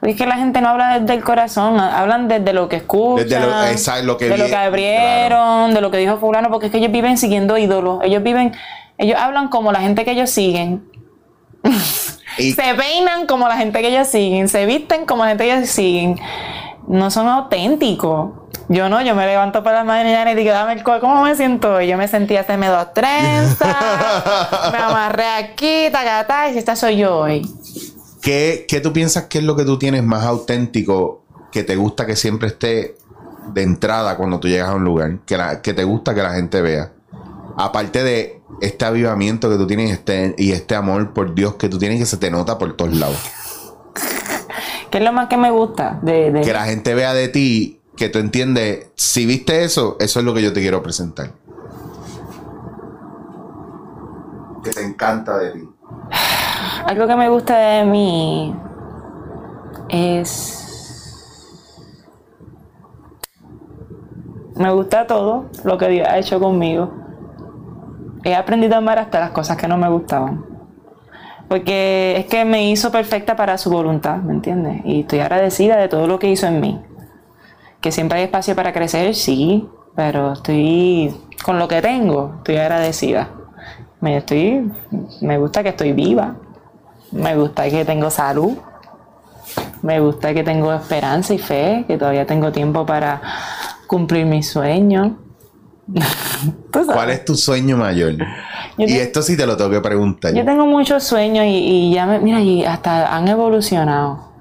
[0.00, 3.26] Porque es que la gente no habla desde el corazón, hablan desde lo que escuchan,
[3.26, 6.78] desde lo, que de lo que abrieron, de lo que dijo fulano, porque es que
[6.78, 8.00] ellos viven siguiendo ídolos.
[8.02, 8.52] Ellos viven,
[8.98, 10.84] ellos hablan como la gente que ellos siguen.
[12.36, 15.70] se peinan como la gente que ellos siguen, se visten como la gente que ellos
[15.70, 16.20] siguen
[16.88, 18.32] no son auténticos.
[18.68, 21.34] Yo no, yo me levanto por la mañana y digo, dame el cual, ¿cómo me
[21.36, 21.86] siento hoy?
[21.88, 23.58] Yo me sentía hacerme dos trenzas,
[24.72, 27.46] me amarré aquí, ta, y si esta soy yo hoy.
[28.22, 32.06] ¿Qué, ¿Qué tú piensas que es lo que tú tienes más auténtico que te gusta
[32.06, 32.96] que siempre esté
[33.52, 35.18] de entrada cuando tú llegas a un lugar?
[35.26, 36.90] Que, que te gusta que la gente vea.
[37.58, 41.78] Aparte de este avivamiento que tú tienes este, y este amor por Dios que tú
[41.78, 43.18] tienes que se te nota por todos lados.
[44.94, 45.98] ¿Qué es lo más que me gusta?
[46.02, 50.24] De, Que la gente vea de ti, que tú entiendes, si viste eso, eso es
[50.24, 51.32] lo que yo te quiero presentar.
[54.62, 55.68] Que te encanta de ti.
[56.86, 58.54] Algo que me gusta de mí
[59.88, 60.62] es...
[64.54, 66.92] Me gusta todo lo que Dios ha hecho conmigo.
[68.22, 70.53] He aprendido a amar hasta las cosas que no me gustaban.
[71.48, 74.80] Porque es que me hizo perfecta para su voluntad, ¿me entiendes?
[74.84, 76.80] Y estoy agradecida de todo lo que hizo en mí.
[77.80, 81.14] Que siempre hay espacio para crecer, sí, pero estoy
[81.44, 83.28] con lo que tengo, estoy agradecida.
[84.00, 84.70] Me, estoy,
[85.20, 86.36] me gusta que estoy viva,
[87.12, 88.56] me gusta que tengo salud,
[89.82, 93.20] me gusta que tengo esperanza y fe, que todavía tengo tiempo para
[93.86, 95.12] cumplir mis sueños.
[96.86, 98.14] ¿Cuál es tu sueño mayor?
[98.78, 100.34] y esto sí te lo tengo que preguntar.
[100.34, 104.32] Yo tengo muchos sueños y, ya me, mira, y hasta han evolucionado.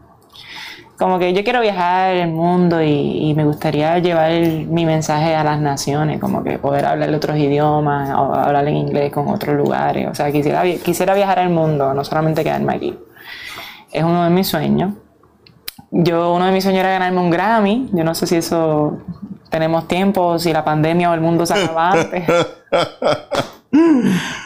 [0.97, 5.59] Como que yo quiero viajar el mundo y, me gustaría llevar mi mensaje a las
[5.59, 10.07] naciones, como que poder hablar otros idiomas o hablar en inglés con otros lugares.
[10.09, 12.97] O sea, quisiera, quisiera viajar al mundo, no solamente quedarme aquí.
[13.91, 14.93] Es uno de mis sueños.
[15.91, 17.89] Yo, uno de mis sueños era ganarme un Grammy.
[17.93, 18.99] Yo no sé si eso
[19.53, 22.25] tenemos tiempo, si la pandemia o el mundo se acaba antes.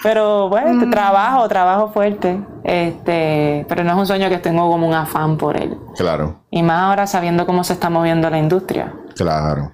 [0.04, 0.92] Pero bueno, este, mm.
[0.92, 2.42] trabajo, trabajo fuerte.
[2.64, 5.78] Este, pero no es un sueño que tengo como un afán por él.
[5.96, 6.44] Claro.
[6.50, 8.94] Y más ahora sabiendo cómo se está moviendo la industria.
[9.16, 9.72] Claro.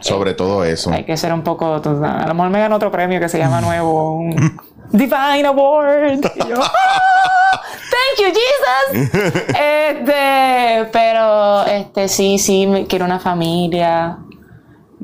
[0.00, 0.90] Sobre eh, todo eso.
[0.90, 1.74] Hay que ser un poco.
[1.76, 4.16] A lo mejor me ganó otro premio que se llama nuevo.
[4.16, 4.58] Un
[4.92, 6.20] Divine Award.
[6.60, 7.60] ¡Ah!
[7.90, 9.10] Thank you, Jesus.
[9.48, 14.18] Este, pero este sí, sí, quiero una familia.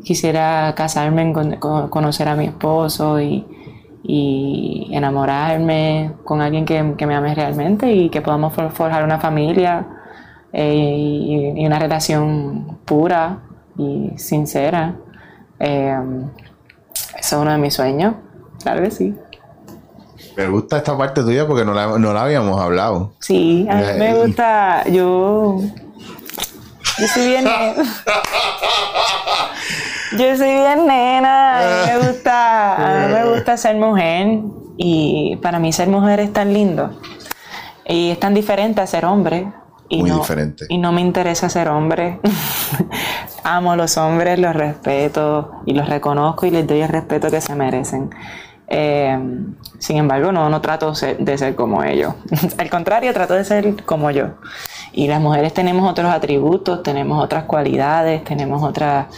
[0.04, 1.32] Quisiera casarme,
[1.90, 3.46] conocer a mi esposo y
[4.02, 9.18] y enamorarme con alguien que, que me ame realmente y que podamos for- forjar una
[9.18, 9.86] familia
[10.54, 13.40] eh, y, y una relación pura
[13.76, 14.96] y sincera.
[15.58, 15.94] Eh,
[17.18, 18.14] eso es uno de mis sueños,
[18.62, 19.14] claro que sí.
[20.34, 23.12] Me gusta esta parte tuya porque no la, no la habíamos hablado.
[23.20, 25.58] Sí, a mí Eh, me y- gusta, yo,
[26.98, 27.74] yo soy bien, ne-
[30.18, 34.40] yo soy bien nena, a mí me gusta, a mí me gusta ser mujer
[34.76, 36.90] y para mí ser mujer es tan lindo
[37.90, 39.52] y es tan diferente a ser hombre.
[39.88, 40.66] Y Muy no, diferente.
[40.68, 42.20] Y no me interesa ser hombre.
[43.42, 47.40] Amo a los hombres, los respeto y los reconozco y les doy el respeto que
[47.40, 48.10] se merecen.
[48.68, 49.18] Eh,
[49.80, 52.14] sin embargo, no, no trato de ser como ellos.
[52.58, 54.28] Al contrario, trato de ser como yo.
[54.92, 59.08] Y las mujeres tenemos otros atributos, tenemos otras cualidades, tenemos otra,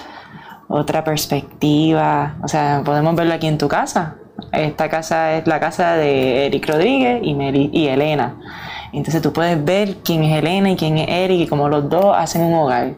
[0.73, 2.37] otra perspectiva.
[2.43, 4.17] O sea, podemos verlo aquí en tu casa.
[4.53, 8.37] Esta casa es la casa de Eric Rodríguez y, Meli- y Elena.
[8.93, 12.15] Entonces tú puedes ver quién es Elena y quién es Eric y cómo los dos
[12.17, 12.95] hacen un hogar.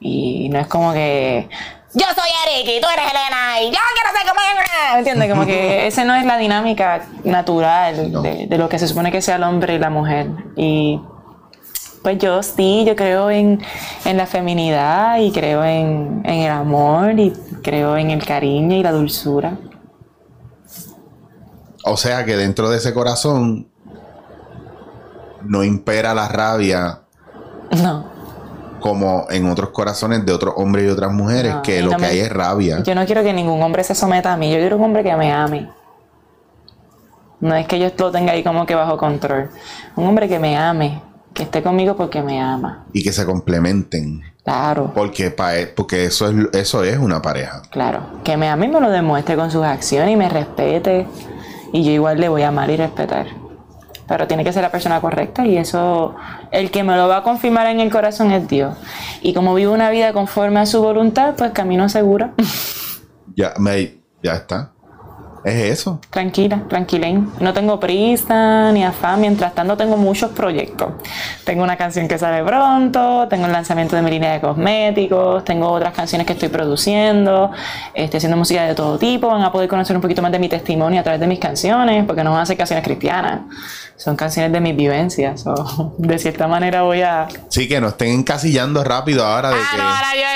[0.00, 1.48] Y no es como que
[1.94, 4.92] yo soy Eric y tú eres Elena y yo quiero ser como ella.
[4.92, 5.30] ¿Me entiendes?
[5.30, 8.22] Como que esa no es la dinámica natural No.
[8.22, 10.28] de, de lo que se supone que sea el hombre y la mujer.
[10.56, 11.00] Y
[12.02, 13.60] pues yo sí, yo creo en,
[14.04, 17.32] en la feminidad y creo en, en el amor y
[17.62, 19.56] creo en el cariño y la dulzura.
[21.84, 23.68] O sea que dentro de ese corazón
[25.44, 27.02] no impera la rabia
[27.70, 28.04] No,
[28.80, 32.02] como en otros corazones de otros hombres y otras mujeres, No, que lo no que
[32.02, 32.82] me- hay es rabia.
[32.82, 35.14] yo no quiero que ningún hombre se someta a mí, yo quiero un hombre que
[35.16, 35.68] me ame.
[37.40, 39.50] No es que yo lo tenga ahí como que bajo control.
[39.96, 41.00] Un hombre que me ame,
[41.38, 42.84] que esté conmigo porque me ama.
[42.92, 44.22] Y que se complementen.
[44.44, 47.62] Claro, Porque, pa- porque eso, es, eso es una pareja.
[47.70, 48.00] claro.
[48.24, 51.06] Que me ame y me lo demuestre con sus acciones y me respete.
[51.72, 53.26] Y yo igual le voy a amar y respetar.
[54.06, 56.14] Pero tiene que ser la persona correcta y eso,
[56.50, 58.74] el que me lo va a confirmar en el corazón es Dios.
[59.20, 62.30] Y como vivo una vida conforme a su voluntad, pues camino seguro.
[63.36, 64.72] Ya, me, ya está.
[65.48, 66.00] Es eso.
[66.10, 67.30] Tranquila, tranquilén.
[67.40, 69.20] No tengo prisa ni afán.
[69.20, 70.92] Mientras tanto, tengo muchos proyectos.
[71.44, 75.70] Tengo una canción que sale pronto, tengo el lanzamiento de mi línea de cosméticos, tengo
[75.70, 77.50] otras canciones que estoy produciendo,
[77.94, 79.28] estoy haciendo música de todo tipo.
[79.28, 82.04] Van a poder conocer un poquito más de mi testimonio a través de mis canciones,
[82.04, 83.40] porque no van a ser canciones cristianas,
[83.96, 85.40] son canciones de mis vivencias.
[85.40, 87.26] So, de cierta manera, voy a.
[87.48, 89.78] Sí, que no estén encasillando rápido ahora de Ah, que.
[89.78, 90.28] no, ahora yo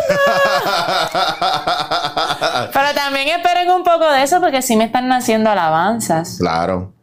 [2.72, 2.89] Pero
[3.20, 6.38] también esperen un poco de eso porque sí me están naciendo alabanzas.
[6.38, 6.94] claro.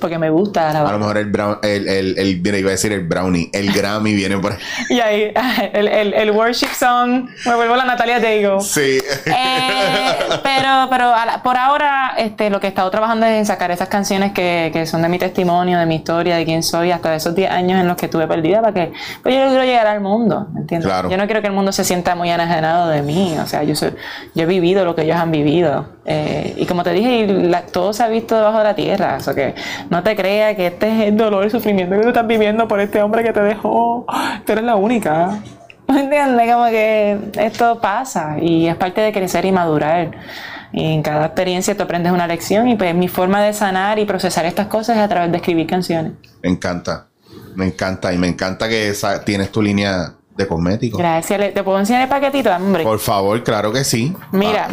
[0.00, 2.72] Porque me gusta la A lo mejor el brown, el, el, el, mira, iba a
[2.72, 4.58] decir el brownie, el Grammy viene por ahí.
[4.90, 5.32] Y ahí,
[5.72, 8.60] el, el, el worship song, me vuelvo la Natalia Daigo.
[8.60, 8.98] Sí.
[9.24, 13.46] Eh, pero pero a la- por ahora este, lo que he estado trabajando es en
[13.46, 16.90] sacar esas canciones que, que son de mi testimonio, de mi historia, de quién soy,
[16.90, 19.64] hasta de esos 10 años en los que estuve perdida, para que pues yo quiero
[19.64, 20.86] llegar al mundo, ¿me entiendes?
[20.88, 21.10] Claro.
[21.10, 23.74] Yo no quiero que el mundo se sienta muy enajenado de mí, o sea, yo,
[23.74, 23.94] soy,
[24.34, 25.95] yo he vivido lo que ellos han vivido.
[26.08, 29.20] Eh, y como te dije, la- todo se ha visto debajo de la tierra, o
[29.20, 29.54] sea que
[29.90, 32.80] no te creas que este es el dolor, el sufrimiento que tú estás viviendo por
[32.80, 34.06] este hombre que te dejó,
[34.44, 35.40] tú eres la única.
[35.88, 36.52] ¿Me entiendes?
[36.52, 40.10] Como que esto pasa y es parte de crecer y madurar.
[40.72, 44.04] Y en cada experiencia tú aprendes una lección y pues mi forma de sanar y
[44.04, 46.12] procesar estas cosas es a través de escribir canciones.
[46.42, 47.06] Me encanta.
[47.54, 48.12] Me encanta.
[48.12, 50.98] Y me encanta que esa- tienes tu línea de cosméticos.
[50.98, 51.54] Gracias.
[51.54, 52.82] ¿Te puedo enseñar el paquetito, hombre?
[52.82, 54.12] Por favor, claro que sí.
[54.32, 54.66] Mira,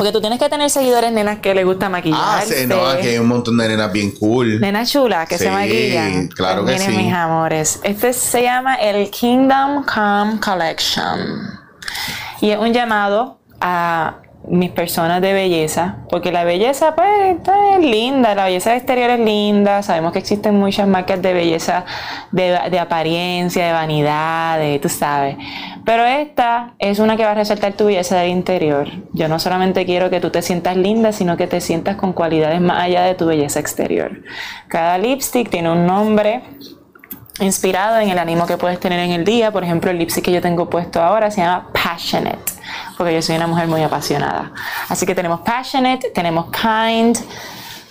[0.00, 2.60] porque tú tienes que tener seguidores, nenas, que les gusta Ah, maquillarse.
[2.62, 4.58] sí, no, aquí hay un montón de nenas bien cool.
[4.58, 6.28] Nenas chulas que se maquillan.
[6.28, 6.88] claro que sí.
[6.88, 7.80] mis amores.
[7.82, 11.58] Este se llama el Kingdom Come Collection.
[12.40, 14.14] Y es un llamado a
[14.50, 17.36] mis personas de belleza, porque la belleza pues
[17.76, 21.84] es linda, la belleza exterior es linda, sabemos que existen muchas marcas de belleza,
[22.32, 25.36] de, de apariencia, de vanidad, de, tú sabes,
[25.84, 28.88] pero esta es una que va a resaltar tu belleza del interior.
[29.12, 32.60] Yo no solamente quiero que tú te sientas linda, sino que te sientas con cualidades
[32.60, 34.22] más allá de tu belleza exterior.
[34.68, 36.42] Cada lipstick tiene un nombre,
[37.40, 39.50] inspirado en el ánimo que puedes tener en el día.
[39.50, 42.52] Por ejemplo, el lipstick que yo tengo puesto ahora se llama Passionate,
[42.96, 44.52] porque yo soy una mujer muy apasionada.
[44.88, 47.18] Así que tenemos Passionate, tenemos Kind,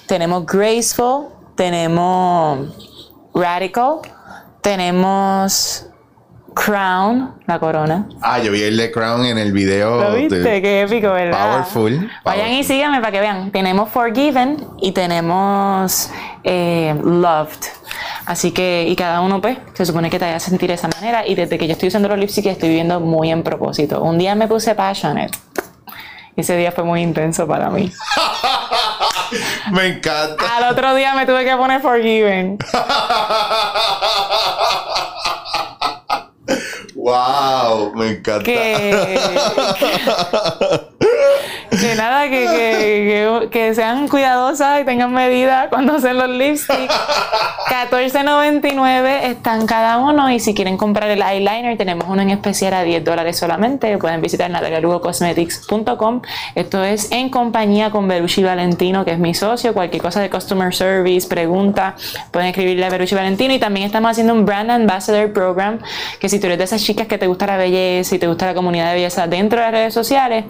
[0.06, 2.60] tenemos Graceful, tenemos
[3.34, 4.00] Radical,
[4.62, 5.89] tenemos
[6.66, 8.08] Crown, la corona.
[8.22, 10.02] Ah, yo vi el de Crown en el video.
[10.02, 10.40] ¿Lo viste?
[10.40, 11.64] de- Qué épico, ¿verdad?
[11.64, 13.52] Powerful, Vayan y síganme para que vean.
[13.52, 16.10] Tenemos Forgiven y tenemos
[16.44, 17.60] eh, Loved.
[18.26, 20.88] Así que, y cada uno, pues, se supone que te vaya a sentir de esa
[20.90, 21.26] manera.
[21.26, 24.02] Y desde que yo estoy usando los lipsticks, estoy viviendo muy en propósito.
[24.02, 25.32] Un día me puse Passionate.
[26.36, 27.92] Ese día fue muy intenso para mí.
[29.72, 30.44] Me encanta.
[30.58, 32.58] Al otro día me tuve que poner forgiven.
[37.00, 38.44] wow, me encanta.
[38.44, 39.20] Que,
[41.80, 46.94] que nada, que, que, que, sean cuidadosas y tengan medida cuando hacen los lipsticks.
[47.70, 52.84] 14.99 están cada uno y si quieren comprar el eyeliner tenemos uno en especial a
[52.84, 53.98] 10 dólares solamente.
[53.98, 56.22] Pueden visitar natalialugocosmetics.com.
[56.56, 59.74] Esto es en compañía con Berushi Valentino, que es mi socio.
[59.74, 61.96] Cualquier cosa de customer service, pregunta,
[62.32, 63.54] pueden escribirle a Berushi Valentino.
[63.54, 65.80] Y también estamos haciendo un Brand Ambassador Program,
[66.20, 68.46] que si tú eres de esas chicas que te gusta la belleza y te gusta
[68.46, 70.46] la comunidad de belleza dentro de las redes sociales,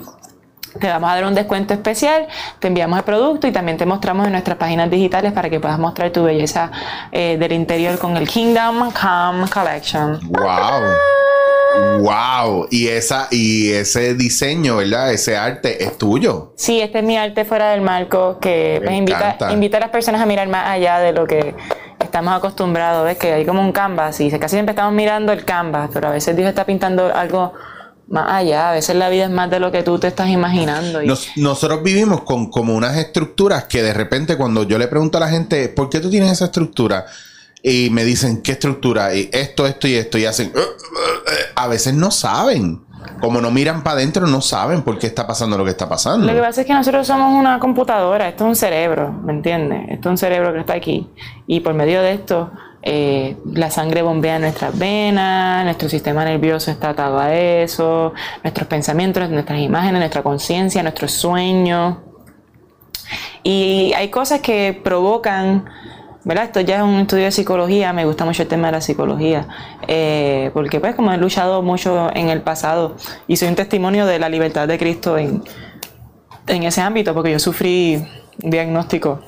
[0.80, 2.28] te vamos a dar un descuento especial,
[2.60, 5.80] te enviamos el producto y también te mostramos en nuestras páginas digitales para que puedas
[5.80, 6.72] mostrar tu belleza
[7.12, 10.20] eh, del interior con el Kingdom Come Collection.
[10.30, 12.02] ¡Wow!
[12.02, 12.68] ¡Wow!
[12.72, 15.12] Y, esa, y ese diseño, ¿verdad?
[15.12, 16.54] Ese arte es tuyo.
[16.56, 20.22] Sí, este es mi arte fuera del marco que pues, invita, invita a las personas
[20.22, 21.56] a mirar más allá de lo que
[22.00, 23.06] estamos acostumbrados.
[23.06, 26.12] Ves que hay como un canvas y casi siempre estamos mirando el canvas, pero a
[26.12, 27.54] veces Dios está pintando algo
[28.10, 28.72] más allá.
[28.72, 31.00] A veces la vida es más de lo que tú te estás imaginando.
[31.38, 35.30] nosotros vivimos con como unas estructuras que de repente cuando yo le pregunto a la
[35.30, 37.06] gente, ¿por qué tú tienes esa estructura?
[37.62, 39.14] Y me dicen, ¿qué estructura?
[39.14, 40.18] Y esto, esto y esto.
[40.18, 42.82] Y hacen, uh, uh, uh", a veces no saben.
[43.22, 46.26] Como no miran para adentro, no saben por qué está pasando lo que está pasando.
[46.26, 49.90] Lo que pasa es que nosotros somos una computadora, esto es un cerebro, ¿me entiendes?
[49.90, 51.10] Esto es un cerebro que está aquí.
[51.46, 52.52] Y por medio de esto,
[52.82, 58.14] eh, la sangre bombea en nuestras venas, nuestro sistema nervioso está atado a eso,
[58.44, 61.98] nuestros pensamientos, nuestras imágenes, nuestra conciencia, nuestros sueños.
[63.44, 65.66] Y hay cosas que provocan,
[66.24, 66.46] ¿verdad?
[66.46, 69.48] Esto ya es un estudio de psicología, me gusta mucho el tema de la psicología,
[69.88, 72.96] eh, porque pues como he luchado mucho en el pasado
[73.28, 75.44] y soy un testimonio de la libertad de Cristo en,
[76.48, 78.06] en ese ámbito, porque yo sufrí
[78.42, 79.22] un diagnóstico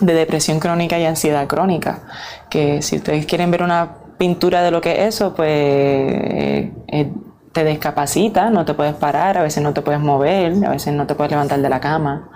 [0.00, 2.02] de depresión crónica y ansiedad crónica,
[2.50, 7.12] que si ustedes quieren ver una pintura de lo que es eso, pues eh,
[7.52, 11.06] te discapacita, no te puedes parar, a veces no te puedes mover, a veces no
[11.06, 12.28] te puedes levantar de la cama.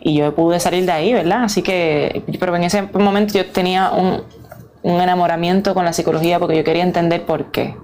[0.00, 1.44] Y yo pude salir de ahí, ¿verdad?
[1.44, 4.22] Así que, pero en ese momento yo tenía un,
[4.86, 7.74] un enamoramiento con la psicología porque yo quería entender por qué.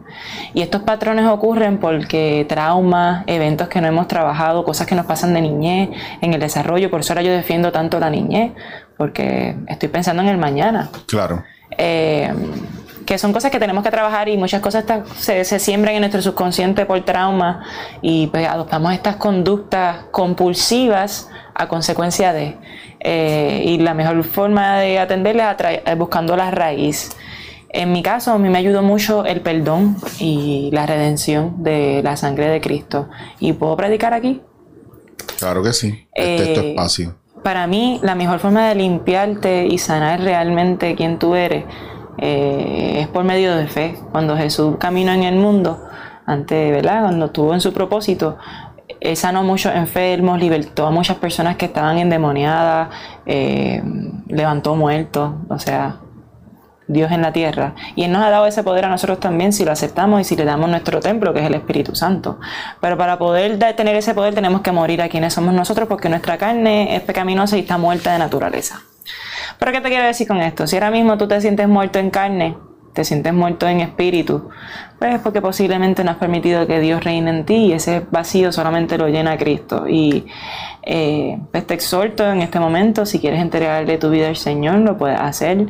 [0.55, 5.35] Y estos patrones ocurren porque traumas, eventos que no hemos trabajado, cosas que nos pasan
[5.35, 8.53] de niñez, en el desarrollo, por eso ahora yo defiendo tanto la niñez,
[8.97, 10.91] porque estoy pensando en el mañana.
[11.07, 11.43] Claro.
[11.77, 12.33] Eh,
[13.07, 14.85] que son cosas que tenemos que trabajar y muchas cosas
[15.19, 17.65] se, se, siembran en nuestro subconsciente por trauma
[18.01, 22.57] y pues adoptamos estas conductas compulsivas a consecuencia de.
[23.01, 25.47] Eh, y la mejor forma de atenderles
[25.85, 27.11] es buscando la raíz.
[27.71, 32.17] En mi caso, a mí me ayudó mucho el perdón y la redención de la
[32.17, 33.09] sangre de Cristo.
[33.41, 34.43] ¿Y puedo predicar aquí?
[35.39, 36.07] Claro que sí.
[36.15, 40.95] Este es tu eh, espacio para mí la mejor forma de limpiarte y sanar realmente
[40.95, 41.65] quién tú eres
[42.19, 43.97] eh, es por medio de fe.
[44.13, 45.83] Cuando Jesús caminó en el mundo,
[46.27, 47.03] antes, ¿verdad?
[47.03, 48.39] Cuando estuvo en su propósito,
[49.01, 52.89] él sanó muchos enfermos, libertó a muchas personas que estaban endemoniadas,
[53.27, 53.83] eh,
[54.29, 55.97] levantó muertos, o sea,
[56.89, 57.75] Dios en la tierra.
[57.95, 60.37] Y Él nos ha dado ese poder a nosotros también si lo aceptamos y si
[60.37, 62.39] le damos nuestro templo, que es el Espíritu Santo.
[62.81, 66.39] Pero para poder tener ese poder tenemos que morir a quienes somos nosotros porque nuestra
[66.39, 68.83] carne es pecaminosa y está muerta de naturaleza.
[69.59, 70.67] ¿Pero qué te quiero decir con esto?
[70.67, 72.57] Si ahora mismo tú te sientes muerto en carne,
[72.93, 74.51] te sientes muerto en espíritu,
[74.99, 78.53] pues es porque posiblemente no has permitido que Dios reine en ti y ese vacío
[78.53, 79.89] solamente lo llena Cristo.
[79.89, 80.27] Y
[80.83, 84.99] eh, pues te exhorto en este momento, si quieres entregarle tu vida al Señor, lo
[84.99, 85.69] puedes hacer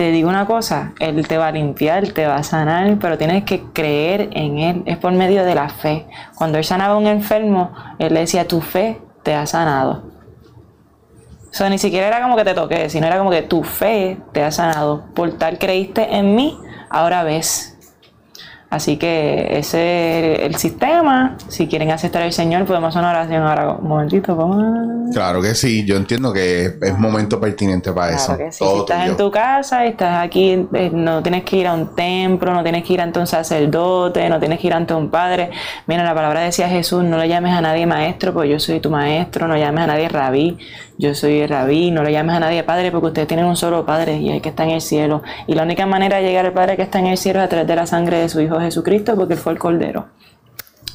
[0.00, 3.44] te digo una cosa, Él te va a limpiar, te va a sanar, pero tienes
[3.44, 4.82] que creer en Él.
[4.86, 6.06] Es por medio de la fe.
[6.36, 10.04] Cuando Él sanaba a un enfermo, Él le decía, tu fe te ha sanado.
[11.50, 14.16] O sea, ni siquiera era como que te toqué, sino era como que tu fe
[14.32, 15.04] te ha sanado.
[15.14, 17.76] Por tal creíste en mí, ahora ves.
[18.70, 21.36] Así que ese es el sistema.
[21.48, 23.72] Si quieren aceptar al Señor, podemos hacer una oración ahora.
[23.72, 25.12] Un momentito, vamos.
[25.12, 25.84] Claro que sí.
[25.84, 28.38] Yo entiendo que es momento pertinente para eso.
[28.52, 32.54] si estás en tu casa estás aquí, eh, no tienes que ir a un templo,
[32.54, 35.50] no tienes que ir ante un sacerdote, no tienes que ir ante un padre.
[35.88, 38.88] Mira, la palabra decía Jesús: no le llames a nadie maestro, porque yo soy tu
[38.88, 39.48] maestro.
[39.48, 40.58] No llames a nadie rabí,
[40.96, 41.90] yo soy el rabí.
[41.90, 44.50] No le llames a nadie padre, porque ustedes tienen un solo padre y el que
[44.50, 45.24] está en el cielo.
[45.48, 47.48] Y la única manera de llegar al padre que está en el cielo es a
[47.48, 50.08] través de la sangre de su Hijo Jesucristo porque Él fue el Cordero.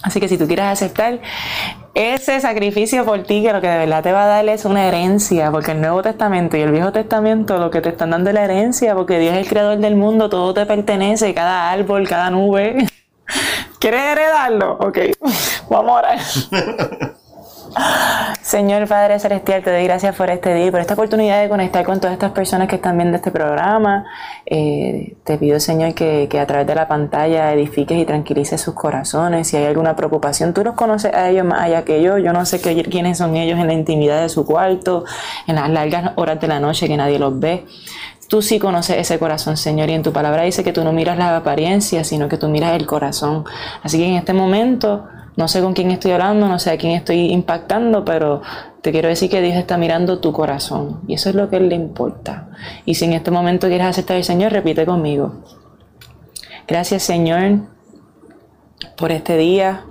[0.05, 1.19] Así que si tú quieres aceptar
[1.95, 4.85] ese sacrificio por ti, que lo que de verdad te va a dar es una
[4.85, 8.35] herencia, porque el Nuevo Testamento y el Viejo Testamento lo que te están dando es
[8.35, 12.29] la herencia, porque Dios es el creador del mundo, todo te pertenece, cada árbol, cada
[12.29, 12.85] nube.
[13.79, 14.73] ¿Quieres heredarlo?
[14.73, 14.97] Ok,
[15.69, 16.19] vamos a orar.
[18.41, 21.83] Señor Padre Celestial, te doy gracias por este día y por esta oportunidad de conectar
[21.83, 24.05] con todas estas personas que están viendo este programa.
[24.45, 28.75] Eh, te pido, Señor, que, que, a través de la pantalla edifiques y tranquilices sus
[28.75, 29.47] corazones.
[29.47, 32.17] Si hay alguna preocupación, tú los conoces a ellos más allá que yo.
[32.17, 35.05] Yo no sé quiénes son ellos en la intimidad de su cuarto,
[35.47, 37.65] en las largas horas de la noche que nadie los ve.
[38.27, 41.17] Tú sí conoces ese corazón, Señor, y en tu palabra dice que tú no miras
[41.17, 43.45] la apariencia, sino que tú miras el corazón.
[43.83, 45.07] Así que en este momento
[45.37, 48.41] no sé con quién estoy hablando, no sé a quién estoy impactando, pero
[48.81, 51.69] te quiero decir que Dios está mirando tu corazón y eso es lo que Él
[51.69, 52.49] le importa.
[52.85, 55.43] Y si en este momento quieres aceptar al Señor, repite conmigo.
[56.67, 57.67] Gracias Señor
[58.97, 59.85] por este día.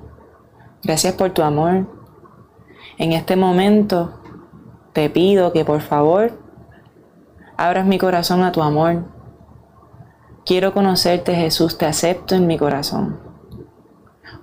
[0.82, 1.88] Gracias por tu amor.
[2.99, 4.20] En este momento
[4.92, 6.38] te pido que por favor
[7.57, 9.05] abras mi corazón a tu amor.
[10.47, 13.23] Quiero conocerte Jesús, te acepto en mi corazón.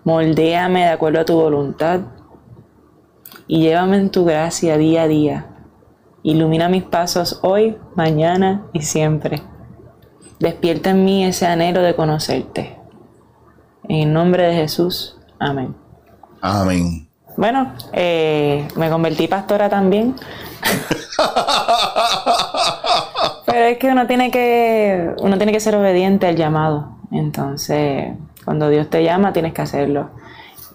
[0.03, 2.01] Moldéame de acuerdo a tu voluntad
[3.47, 5.45] y llévame en tu gracia día a día.
[6.23, 9.41] Ilumina mis pasos hoy, mañana y siempre.
[10.39, 12.77] Despierta en mí ese anhelo de conocerte.
[13.87, 15.17] En el nombre de Jesús.
[15.39, 15.75] Amén.
[16.41, 17.07] Amén.
[17.37, 20.15] Bueno, eh, me convertí pastora también.
[23.45, 26.97] Pero es que uno tiene que uno tiene que ser obediente al llamado.
[27.11, 28.13] Entonces,
[28.45, 30.11] cuando Dios te llama, tienes que hacerlo.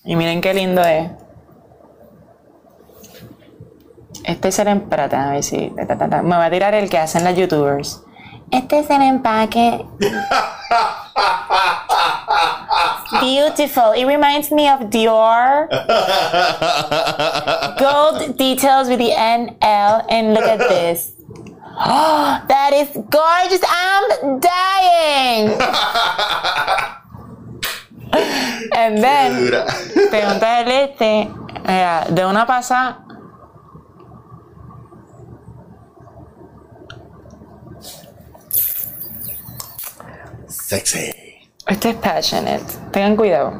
[0.04, 1.27] Y miren qué lindo es.
[4.28, 5.16] Este es el empaque.
[5.16, 5.70] A ver si.
[5.70, 8.02] Me va a tirar el que hacen las youtubers.
[8.50, 9.86] Este es el empaque.
[13.22, 13.94] Beautiful.
[13.96, 15.66] It reminds me of Dior.
[17.78, 20.04] Gold details with the NL.
[20.10, 21.14] And look at this.
[21.80, 23.62] Oh, that is gorgeous.
[23.66, 25.56] I'm dying.
[28.76, 29.50] And then,
[30.10, 31.30] pregunta de este,
[32.14, 33.07] de una pasada.
[40.68, 41.10] Sexy.
[41.66, 42.62] Este es passionate.
[42.92, 43.54] Tengan cuidado.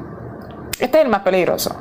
[0.78, 1.70] Este es el más peligroso.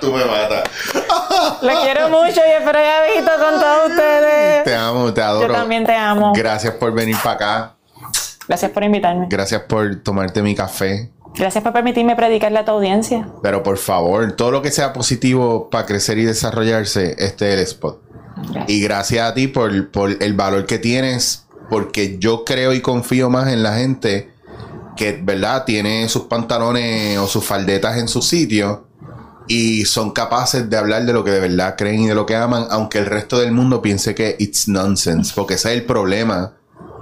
[0.00, 0.64] Tú me matas.
[1.62, 2.80] Lo quiero mucho y espero
[3.14, 4.64] visto con todos ustedes.
[4.64, 5.46] Te amo, te adoro.
[5.46, 6.32] Yo también te amo.
[6.34, 7.76] Gracias por venir para acá.
[8.48, 9.28] Gracias por invitarme.
[9.30, 11.12] Gracias por tomarte mi café.
[11.36, 13.28] Gracias por permitirme predicarle a tu audiencia.
[13.40, 17.60] Pero por favor, todo lo que sea positivo para crecer y desarrollarse, este es el
[17.60, 18.02] spot.
[18.66, 23.30] Y gracias a ti por, por el valor que tienes, porque yo creo y confío
[23.30, 24.30] más en la gente
[24.94, 25.64] que, ¿verdad?
[25.64, 28.88] Tiene sus pantalones o sus faldetas en su sitio
[29.48, 32.36] y son capaces de hablar de lo que de verdad creen y de lo que
[32.36, 36.52] aman, aunque el resto del mundo piense que it's nonsense, porque ese es el problema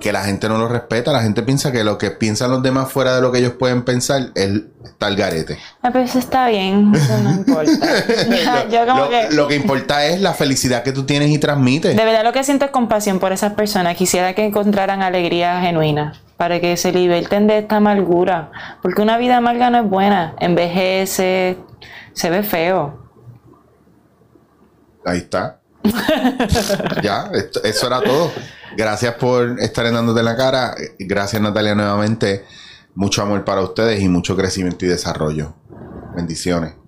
[0.01, 1.12] que la gente no lo respeta.
[1.12, 3.82] La gente piensa que lo que piensan los demás fuera de lo que ellos pueden
[3.82, 4.62] pensar es
[4.98, 5.59] tal garete.
[5.82, 7.70] Ah, pero eso está bien, eso no importa.
[8.70, 9.28] Yo como lo, que...
[9.30, 11.96] lo que importa es la felicidad que tú tienes y transmites.
[11.96, 13.96] De verdad lo que siento es compasión por esas personas.
[13.96, 18.51] Quisiera que encontraran alegría genuina para que se liberten de esta amargura.
[18.82, 20.34] Porque una vida amarga no es buena.
[20.40, 21.59] Envejece,
[22.14, 23.11] se ve feo.
[25.05, 25.59] Ahí está.
[27.03, 27.31] ya,
[27.64, 28.33] eso era todo.
[28.76, 30.74] Gracias por estar en Dándote la cara.
[30.99, 32.45] Gracias, Natalia, nuevamente.
[32.95, 35.55] Mucho amor para ustedes y mucho crecimiento y desarrollo.
[36.14, 36.80] Bendiciones.